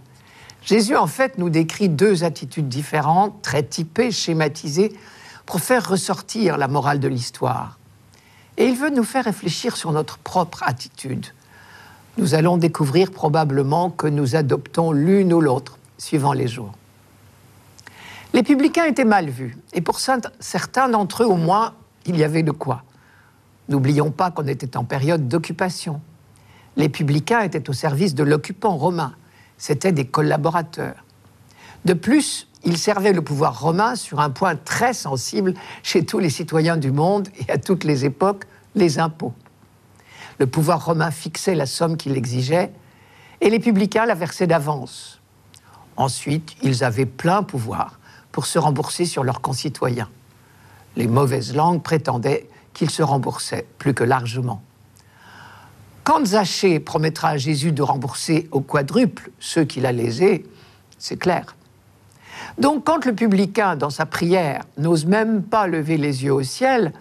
Jésus, 0.62 0.96
en 0.96 1.08
fait, 1.08 1.36
nous 1.36 1.50
décrit 1.50 1.88
deux 1.88 2.22
attitudes 2.22 2.68
différentes, 2.68 3.42
très 3.42 3.62
typées, 3.62 4.12
schématisées, 4.12 4.92
pour 5.46 5.60
faire 5.60 5.88
ressortir 5.88 6.56
la 6.56 6.68
morale 6.68 7.00
de 7.00 7.08
l'histoire. 7.08 7.78
Et 8.56 8.66
il 8.66 8.76
veut 8.76 8.90
nous 8.90 9.04
faire 9.04 9.24
réfléchir 9.24 9.76
sur 9.76 9.90
notre 9.90 10.18
propre 10.18 10.62
attitude. 10.64 11.26
Nous 12.18 12.34
allons 12.34 12.56
découvrir 12.56 13.10
probablement 13.10 13.90
que 13.90 14.06
nous 14.06 14.36
adoptons 14.36 14.92
l'une 14.92 15.32
ou 15.32 15.40
l'autre, 15.40 15.78
suivant 15.98 16.32
les 16.32 16.46
jours. 16.46 16.72
Les 18.32 18.44
publicains 18.44 18.84
étaient 18.84 19.04
mal 19.04 19.28
vus, 19.28 19.56
et 19.72 19.80
pour 19.80 19.98
certains 19.98 20.88
d'entre 20.88 21.24
eux 21.24 21.26
au 21.26 21.36
moins, 21.36 21.74
il 22.06 22.16
y 22.16 22.22
avait 22.22 22.44
de 22.44 22.52
quoi. 22.52 22.84
N'oublions 23.68 24.12
pas 24.12 24.30
qu'on 24.30 24.46
était 24.46 24.76
en 24.76 24.84
période 24.84 25.28
d'occupation. 25.28 26.00
Les 26.76 26.88
publicains 26.88 27.40
étaient 27.40 27.68
au 27.68 27.72
service 27.72 28.14
de 28.14 28.22
l'occupant 28.22 28.76
romain. 28.76 29.14
C'étaient 29.58 29.92
des 29.92 30.06
collaborateurs. 30.06 31.04
De 31.84 31.92
plus, 31.92 32.48
ils 32.64 32.78
servaient 32.78 33.12
le 33.12 33.22
pouvoir 33.22 33.60
romain 33.60 33.96
sur 33.96 34.20
un 34.20 34.30
point 34.30 34.54
très 34.54 34.92
sensible 34.92 35.54
chez 35.82 36.04
tous 36.04 36.18
les 36.18 36.30
citoyens 36.30 36.76
du 36.76 36.92
monde 36.92 37.28
et 37.38 37.50
à 37.50 37.58
toutes 37.58 37.84
les 37.84 38.04
époques, 38.04 38.44
les 38.74 38.98
impôts. 38.98 39.34
Le 40.38 40.46
pouvoir 40.46 40.84
romain 40.84 41.10
fixait 41.10 41.54
la 41.54 41.66
somme 41.66 41.96
qu'il 41.96 42.16
exigeait 42.16 42.72
et 43.40 43.50
les 43.50 43.58
publicains 43.60 44.06
la 44.06 44.14
versaient 44.14 44.46
d'avance. 44.46 45.20
Ensuite, 45.96 46.54
ils 46.62 46.84
avaient 46.84 47.06
plein 47.06 47.42
pouvoir 47.42 47.99
pour 48.32 48.46
se 48.46 48.58
rembourser 48.58 49.04
sur 49.04 49.24
leurs 49.24 49.40
concitoyens. 49.40 50.08
Les 50.96 51.06
mauvaises 51.06 51.54
langues 51.54 51.82
prétendaient 51.82 52.48
qu'il 52.74 52.90
se 52.90 53.02
remboursait 53.02 53.66
plus 53.78 53.94
que 53.94 54.04
largement. 54.04 54.62
Quand 56.04 56.26
Zachée 56.26 56.80
promettra 56.80 57.30
à 57.30 57.36
Jésus 57.36 57.72
de 57.72 57.82
rembourser 57.82 58.48
au 58.52 58.60
quadruple 58.60 59.30
ceux 59.38 59.64
qu'il 59.64 59.86
a 59.86 59.92
lésés, 59.92 60.46
c'est 60.98 61.16
clair. 61.16 61.56
Donc 62.58 62.84
quand 62.84 63.04
le 63.04 63.14
publicain, 63.14 63.76
dans 63.76 63.90
sa 63.90 64.06
prière, 64.06 64.62
n'ose 64.76 65.06
même 65.06 65.42
pas 65.42 65.66
lever 65.66 65.96
les 65.96 66.24
yeux 66.24 66.32
au 66.32 66.42
ciel 66.42 66.92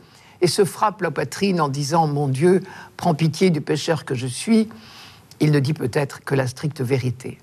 et 0.42 0.48
se 0.48 0.64
frappe 0.64 1.02
la 1.02 1.12
poitrine 1.12 1.60
en 1.62 1.70
disant⁇ 1.70 2.08
Mon 2.12 2.28
Dieu, 2.28 2.62
prends 2.98 3.14
pitié 3.14 3.50
du 3.50 3.62
pécheur 3.62 4.06
que 4.06 4.16
je 4.16 4.28
suis⁇ 4.28 4.64
il 5.40 5.52
ne 5.52 5.60
dit 5.60 5.74
peut-être 5.74 6.24
que 6.24 6.36
la 6.36 6.48
stricte 6.48 6.82
vérité. 6.82 7.38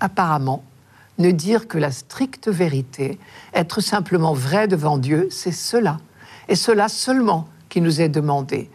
Apparemment, 0.00 0.64
ne 1.18 1.30
dire 1.30 1.68
que 1.68 1.78
la 1.78 1.90
stricte 1.90 2.48
vérité, 2.48 3.18
être 3.54 3.80
simplement 3.80 4.32
vrai 4.32 4.68
devant 4.68 4.98
Dieu, 4.98 5.28
c'est 5.30 5.52
cela 5.52 5.98
et 6.48 6.54
cela 6.54 6.88
seulement 6.88 7.48
qui 7.68 7.80
nous 7.80 8.00
est 8.00 8.08
demandé. 8.08 8.70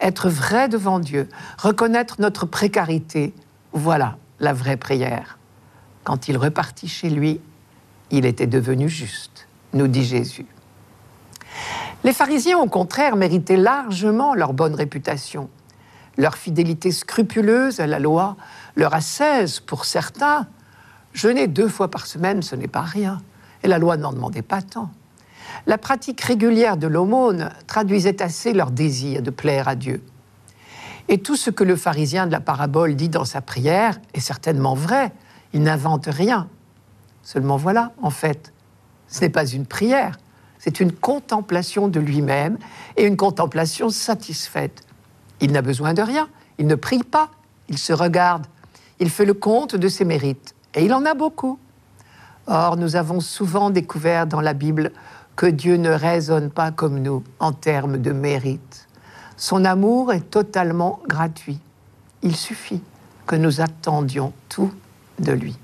Être 0.00 0.28
vrai 0.28 0.68
devant 0.68 0.98
Dieu, 0.98 1.28
reconnaître 1.58 2.16
notre 2.20 2.46
précarité, 2.46 3.34
voilà 3.72 4.18
la 4.40 4.52
vraie 4.52 4.76
prière. 4.76 5.38
Quand 6.04 6.28
il 6.28 6.36
repartit 6.36 6.88
chez 6.88 7.10
lui, 7.10 7.40
il 8.10 8.26
était 8.26 8.46
devenu 8.46 8.88
juste, 8.88 9.48
nous 9.72 9.88
dit 9.88 10.04
Jésus. 10.04 10.46
Les 12.04 12.12
pharisiens, 12.12 12.58
au 12.58 12.68
contraire, 12.68 13.16
méritaient 13.16 13.56
largement 13.56 14.34
leur 14.34 14.52
bonne 14.52 14.74
réputation. 14.74 15.48
Leur 16.18 16.36
fidélité 16.36 16.92
scrupuleuse 16.92 17.80
à 17.80 17.86
la 17.86 17.98
loi 17.98 18.36
leur 18.76 18.94
assaise, 18.94 19.60
pour 19.60 19.84
certains, 19.84 20.46
jeûner 21.16 21.48
deux 21.48 21.68
fois 21.68 21.90
par 21.90 22.06
semaine, 22.06 22.42
ce 22.42 22.54
n'est 22.54 22.68
pas 22.68 22.82
rien. 22.82 23.20
Et 23.64 23.68
la 23.68 23.78
loi 23.78 23.96
n'en 23.96 24.12
demandait 24.12 24.42
pas 24.42 24.62
tant. 24.62 24.90
La 25.66 25.78
pratique 25.78 26.20
régulière 26.20 26.76
de 26.76 26.86
l'aumône 26.86 27.50
traduisait 27.66 28.22
assez 28.22 28.52
leur 28.52 28.70
désir 28.70 29.22
de 29.22 29.30
plaire 29.30 29.66
à 29.66 29.74
Dieu. 29.74 30.02
Et 31.08 31.18
tout 31.18 31.36
ce 31.36 31.50
que 31.50 31.64
le 31.64 31.76
pharisien 31.76 32.26
de 32.26 32.32
la 32.32 32.40
parabole 32.40 32.94
dit 32.94 33.08
dans 33.08 33.24
sa 33.24 33.40
prière 33.40 33.98
est 34.12 34.20
certainement 34.20 34.74
vrai. 34.74 35.12
Il 35.52 35.62
n'invente 35.62 36.06
rien. 36.06 36.48
Seulement 37.22 37.56
voilà, 37.56 37.92
en 38.02 38.10
fait, 38.10 38.52
ce 39.08 39.22
n'est 39.22 39.30
pas 39.30 39.46
une 39.46 39.66
prière, 39.66 40.18
c'est 40.58 40.80
une 40.80 40.92
contemplation 40.92 41.88
de 41.88 42.00
lui-même 42.00 42.58
et 42.96 43.04
une 43.04 43.16
contemplation 43.16 43.88
satisfaite. 43.88 44.84
Il 45.40 45.52
n'a 45.52 45.62
besoin 45.62 45.94
de 45.94 46.02
rien, 46.02 46.28
il 46.58 46.66
ne 46.66 46.74
prie 46.74 47.02
pas, 47.02 47.30
il 47.68 47.78
se 47.78 47.92
regarde, 47.92 48.46
il 49.00 49.10
fait 49.10 49.24
le 49.24 49.34
compte 49.34 49.76
de 49.76 49.88
ses 49.88 50.04
mérites, 50.04 50.54
et 50.76 50.84
il 50.84 50.94
en 50.94 51.04
a 51.04 51.14
beaucoup. 51.14 51.58
Or, 52.46 52.76
nous 52.76 52.94
avons 52.94 53.20
souvent 53.20 53.70
découvert 53.70 54.26
dans 54.26 54.40
la 54.40 54.52
Bible 54.52 54.92
que 55.34 55.46
Dieu 55.46 55.76
ne 55.76 55.90
raisonne 55.90 56.50
pas 56.50 56.70
comme 56.70 57.00
nous 57.00 57.24
en 57.40 57.52
termes 57.52 57.98
de 57.98 58.12
mérite. 58.12 58.86
Son 59.36 59.64
amour 59.64 60.12
est 60.12 60.30
totalement 60.30 61.00
gratuit. 61.08 61.58
Il 62.22 62.36
suffit 62.36 62.82
que 63.26 63.36
nous 63.36 63.60
attendions 63.60 64.32
tout 64.48 64.72
de 65.18 65.32
lui. 65.32 65.58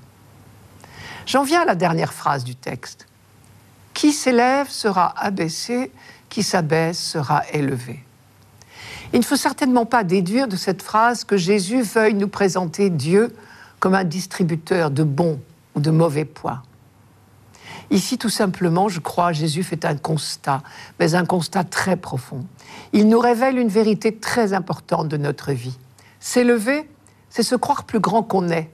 J'en 1.25 1.43
viens 1.43 1.61
à 1.61 1.65
la 1.65 1.75
dernière 1.75 2.13
phrase 2.13 2.43
du 2.43 2.55
texte. 2.55 3.07
Qui 3.93 4.11
s'élève 4.11 4.69
sera 4.69 5.13
abaissé, 5.17 5.91
qui 6.27 6.43
s'abaisse 6.43 6.99
sera 6.99 7.43
élevé. 7.51 8.03
Il 9.13 9.19
ne 9.19 9.25
faut 9.25 9.35
certainement 9.35 9.85
pas 9.85 10.03
déduire 10.03 10.47
de 10.47 10.55
cette 10.55 10.81
phrase 10.81 11.23
que 11.23 11.37
Jésus 11.37 11.83
veuille 11.83 12.15
nous 12.15 12.27
présenter 12.27 12.89
Dieu 12.89 13.33
comme 13.83 13.95
un 13.95 14.05
distributeur 14.05 14.91
de 14.91 15.03
bons 15.03 15.41
ou 15.75 15.81
de 15.81 15.91
mauvais 15.91 16.23
poids. 16.23 16.63
Ici, 17.91 18.17
tout 18.17 18.29
simplement, 18.29 18.87
je 18.87 19.01
crois, 19.01 19.33
Jésus 19.33 19.61
fait 19.61 19.83
un 19.83 19.97
constat, 19.97 20.63
mais 21.01 21.15
un 21.15 21.25
constat 21.25 21.65
très 21.65 21.97
profond. 21.97 22.45
Il 22.93 23.09
nous 23.09 23.19
révèle 23.19 23.57
une 23.57 23.67
vérité 23.67 24.15
très 24.15 24.53
importante 24.53 25.09
de 25.09 25.17
notre 25.17 25.51
vie. 25.51 25.77
S'élever, 26.21 26.89
c'est 27.29 27.43
se 27.43 27.55
croire 27.55 27.83
plus 27.83 27.99
grand 27.99 28.23
qu'on 28.23 28.47
est. 28.47 28.71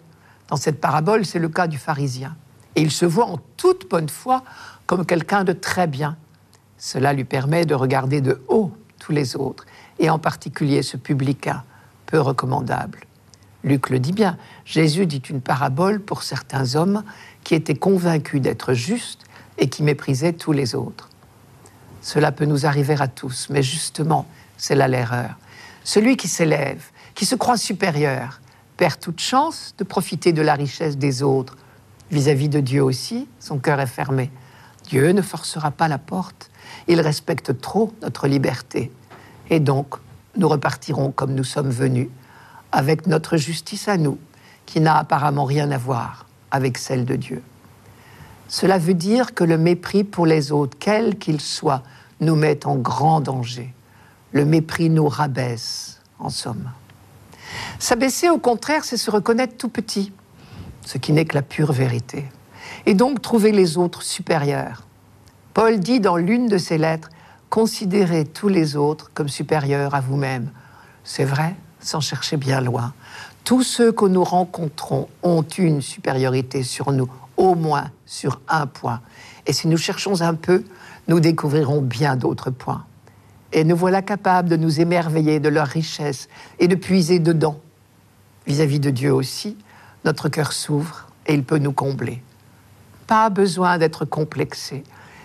Dans 0.48 0.58
cette 0.58 0.80
parabole, 0.80 1.26
c'est 1.26 1.40
le 1.40 1.50
cas 1.50 1.66
du 1.66 1.80
pharisien. 1.80 2.36
Et 2.76 2.84
il 2.84 2.92
se 2.92 3.08
voit 3.08 3.26
en 3.26 3.40
toute 3.58 3.90
bonne 3.90 4.10
foi 4.10 4.44
comme 4.86 5.08
quelqu'un 5.08 5.44
de 5.44 5.54
très 5.54 5.88
bien. 5.88 6.18
Cela 6.78 7.14
lui 7.14 7.26
permet 7.26 7.66
de 7.66 7.74
regarder 7.74 8.22
de 8.22 8.44
haut 8.48 8.72
tous 9.00 9.12
les 9.12 9.36
autres, 9.36 9.66
et 9.98 10.12
en 10.12 10.20
particulier 10.20 10.84
ce 10.84 10.98
publicain 10.98 11.64
peu 12.06 12.20
recommandable. 12.20 13.09
Luc 13.64 13.90
le 13.90 14.00
dit 14.00 14.14
bien, 14.14 14.38
Jésus 14.66 15.06
dit 15.06 15.22
une 15.30 15.42
parabole 15.42 16.00
pour 16.00 16.24
certains 16.24 16.76
hommes 16.76 17.04
qui 17.44 17.56
étaient 17.56 17.76
convaincus 17.76 18.42
d'être 18.42 18.74
justes 18.74 19.26
et 19.58 19.70
qui 19.70 19.84
méprisaient 19.84 20.34
tous 20.34 20.52
les 20.52 20.76
autres. 20.76 21.10
Cela 22.02 22.32
peut 22.32 22.46
nous 22.46 22.66
arriver 22.66 22.96
à 23.00 23.08
tous, 23.08 23.48
mais 23.50 23.62
justement, 23.62 24.26
c'est 24.58 24.76
là 24.76 24.88
l'erreur. 24.88 25.38
Celui 25.84 26.16
qui 26.16 26.28
s'élève, 26.28 26.84
qui 27.16 27.26
se 27.26 27.36
croit 27.36 27.58
supérieur, 27.58 28.40
perd 28.78 29.00
toute 29.00 29.20
chance 29.20 29.76
de 29.78 29.84
profiter 29.84 30.32
de 30.32 30.42
la 30.42 30.54
richesse 30.54 30.98
des 30.98 31.22
autres. 31.22 31.58
Vis-à-vis 32.12 32.48
-vis 32.48 32.50
de 32.50 32.60
Dieu 32.62 32.84
aussi, 32.84 33.28
son 33.40 33.60
cœur 33.60 33.80
est 33.82 33.88
fermé. 33.88 34.32
Dieu 34.90 35.12
ne 35.12 35.22
forcera 35.22 35.72
pas 35.72 35.88
la 35.88 35.98
porte. 35.98 36.50
Il 36.88 37.02
respecte 37.02 37.60
trop 37.60 37.94
notre 38.02 38.28
liberté. 38.28 38.92
Et 39.50 39.60
donc, 39.60 39.96
nous 40.38 40.48
repartirons 40.48 41.12
comme 41.12 41.34
nous 41.34 41.44
sommes 41.44 41.70
venus, 41.70 42.08
avec 42.72 43.08
notre 43.08 43.38
justice 43.38 43.88
à 43.88 43.98
nous, 43.98 44.18
qui 44.66 44.80
n'a 44.80 44.98
apparemment 44.98 45.46
rien 45.46 45.72
à 45.72 45.78
voir 45.78 46.26
avec 46.52 46.78
celle 46.78 47.06
de 47.06 47.16
Dieu. 47.16 47.42
Cela 48.48 48.78
veut 48.78 48.94
dire 48.94 49.34
que 49.34 49.44
le 49.44 49.58
mépris 49.58 50.04
pour 50.04 50.26
les 50.26 50.52
autres, 50.52 50.78
quel 50.80 51.18
qu'il 51.18 51.42
soit, 51.42 51.84
nous 52.20 52.36
met 52.36 52.66
en 52.66 52.76
grand 52.76 53.22
danger. 53.22 53.74
Le 54.32 54.46
mépris 54.46 54.90
nous 54.90 55.08
rabaisse, 55.08 56.02
en 56.20 56.30
somme. 56.30 56.70
S'abaisser, 57.80 58.30
au 58.30 58.38
contraire, 58.38 58.84
c'est 58.84 58.98
se 58.98 59.10
reconnaître 59.10 59.58
tout 59.58 59.70
petit, 59.70 60.12
ce 60.86 60.98
qui 60.98 61.14
n'est 61.14 61.26
que 61.26 61.36
la 61.36 61.42
pure 61.42 61.72
vérité 61.72 62.26
et 62.86 62.94
donc 62.94 63.22
trouver 63.22 63.52
les 63.52 63.78
autres 63.78 64.04
supérieurs. 64.04 64.84
Paul 65.54 65.80
dit 65.80 66.00
dans 66.00 66.18
l'une 66.18 66.48
de 66.48 66.58
ses 66.58 66.78
lettres, 66.78 67.10
Considérez 67.50 68.26
tous 68.26 68.48
les 68.48 68.76
autres 68.76 69.10
comme 69.16 69.28
supérieurs 69.28 69.96
à 69.96 70.02
vous-même. 70.02 70.52
C'est 71.04 71.26
vrai, 71.26 71.56
sans 71.80 72.02
chercher 72.02 72.38
bien 72.38 72.62
loin. 72.62 72.94
Tous 73.44 73.64
ceux 73.64 73.92
que 73.92 74.06
nous 74.06 74.24
rencontrons 74.24 75.08
ont 75.24 75.44
une 75.44 75.82
supériorité 75.82 76.64
sur 76.64 76.92
nous, 76.92 77.10
au 77.38 77.56
moins 77.56 77.90
sur 78.06 78.42
un 78.48 78.68
point. 78.68 79.02
Et 79.46 79.54
si 79.54 79.68
nous 79.68 79.78
cherchons 79.78 80.22
un 80.22 80.34
peu, 80.34 80.64
nous 81.08 81.20
découvrirons 81.20 81.82
bien 81.82 82.16
d'autres 82.16 82.52
points. 82.52 82.86
Et 83.52 83.64
nous 83.64 83.76
voilà 83.76 84.02
capables 84.02 84.50
de 84.50 84.58
nous 84.58 84.80
émerveiller 84.80 85.40
de 85.40 85.50
leur 85.50 85.68
richesse 85.68 86.28
et 86.60 86.68
de 86.68 86.76
puiser 86.76 87.20
dedans. 87.20 87.60
Vis-à-vis 88.46 88.78
-vis 88.78 88.82
de 88.82 88.90
Dieu 88.92 89.14
aussi, 89.14 89.58
notre 90.06 90.30
cœur 90.30 90.52
s'ouvre 90.54 91.08
et 91.26 91.34
il 91.34 91.44
peut 91.44 91.58
nous 91.58 91.74
combler 91.74 92.22
pas 93.10 93.32
besoin 93.32 93.80
d'être 93.80 94.06
complexé. 94.06 94.84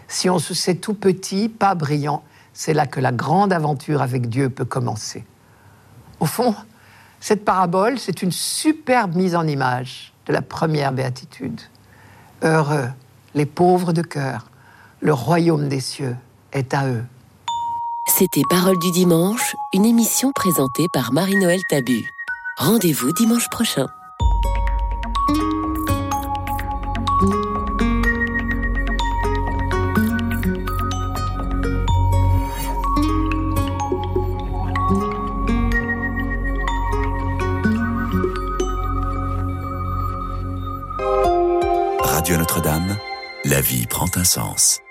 Si 0.08 0.30
on 0.30 0.38
se 0.38 0.54
sait 0.54 0.76
tout 0.76 0.94
petit, 0.94 1.50
pas 1.50 1.74
brillant, 1.74 2.22
c'est 2.54 2.72
là 2.72 2.86
que 2.86 2.98
la 2.98 3.12
grande 3.12 3.52
aventure 3.52 4.00
avec 4.00 4.30
Dieu 4.30 4.48
peut 4.48 4.64
commencer. 4.64 5.26
Au 6.20 6.26
fond, 6.26 6.54
cette 7.20 7.44
parabole, 7.44 7.98
c'est 7.98 8.22
une 8.22 8.32
superbe 8.32 9.14
mise 9.14 9.36
en 9.36 9.46
image 9.46 10.12
de 10.26 10.32
la 10.32 10.42
première 10.42 10.92
béatitude. 10.92 11.60
Heureux 12.42 12.88
les 13.34 13.46
pauvres 13.46 13.92
de 13.92 14.02
cœur, 14.02 14.46
le 15.00 15.12
royaume 15.12 15.68
des 15.68 15.80
cieux 15.80 16.16
est 16.52 16.72
à 16.72 16.86
eux. 16.88 17.04
C'était 18.06 18.42
Parole 18.48 18.78
du 18.78 18.90
dimanche, 18.92 19.56
une 19.72 19.84
émission 19.84 20.30
présentée 20.34 20.86
par 20.92 21.12
Marie-Noël 21.12 21.60
Tabu. 21.68 22.00
Rendez-vous 22.58 23.12
dimanche 23.12 23.48
prochain. 23.50 23.88
La 43.54 43.60
vie 43.60 43.86
prend 43.86 44.10
un 44.16 44.24
sens. 44.24 44.83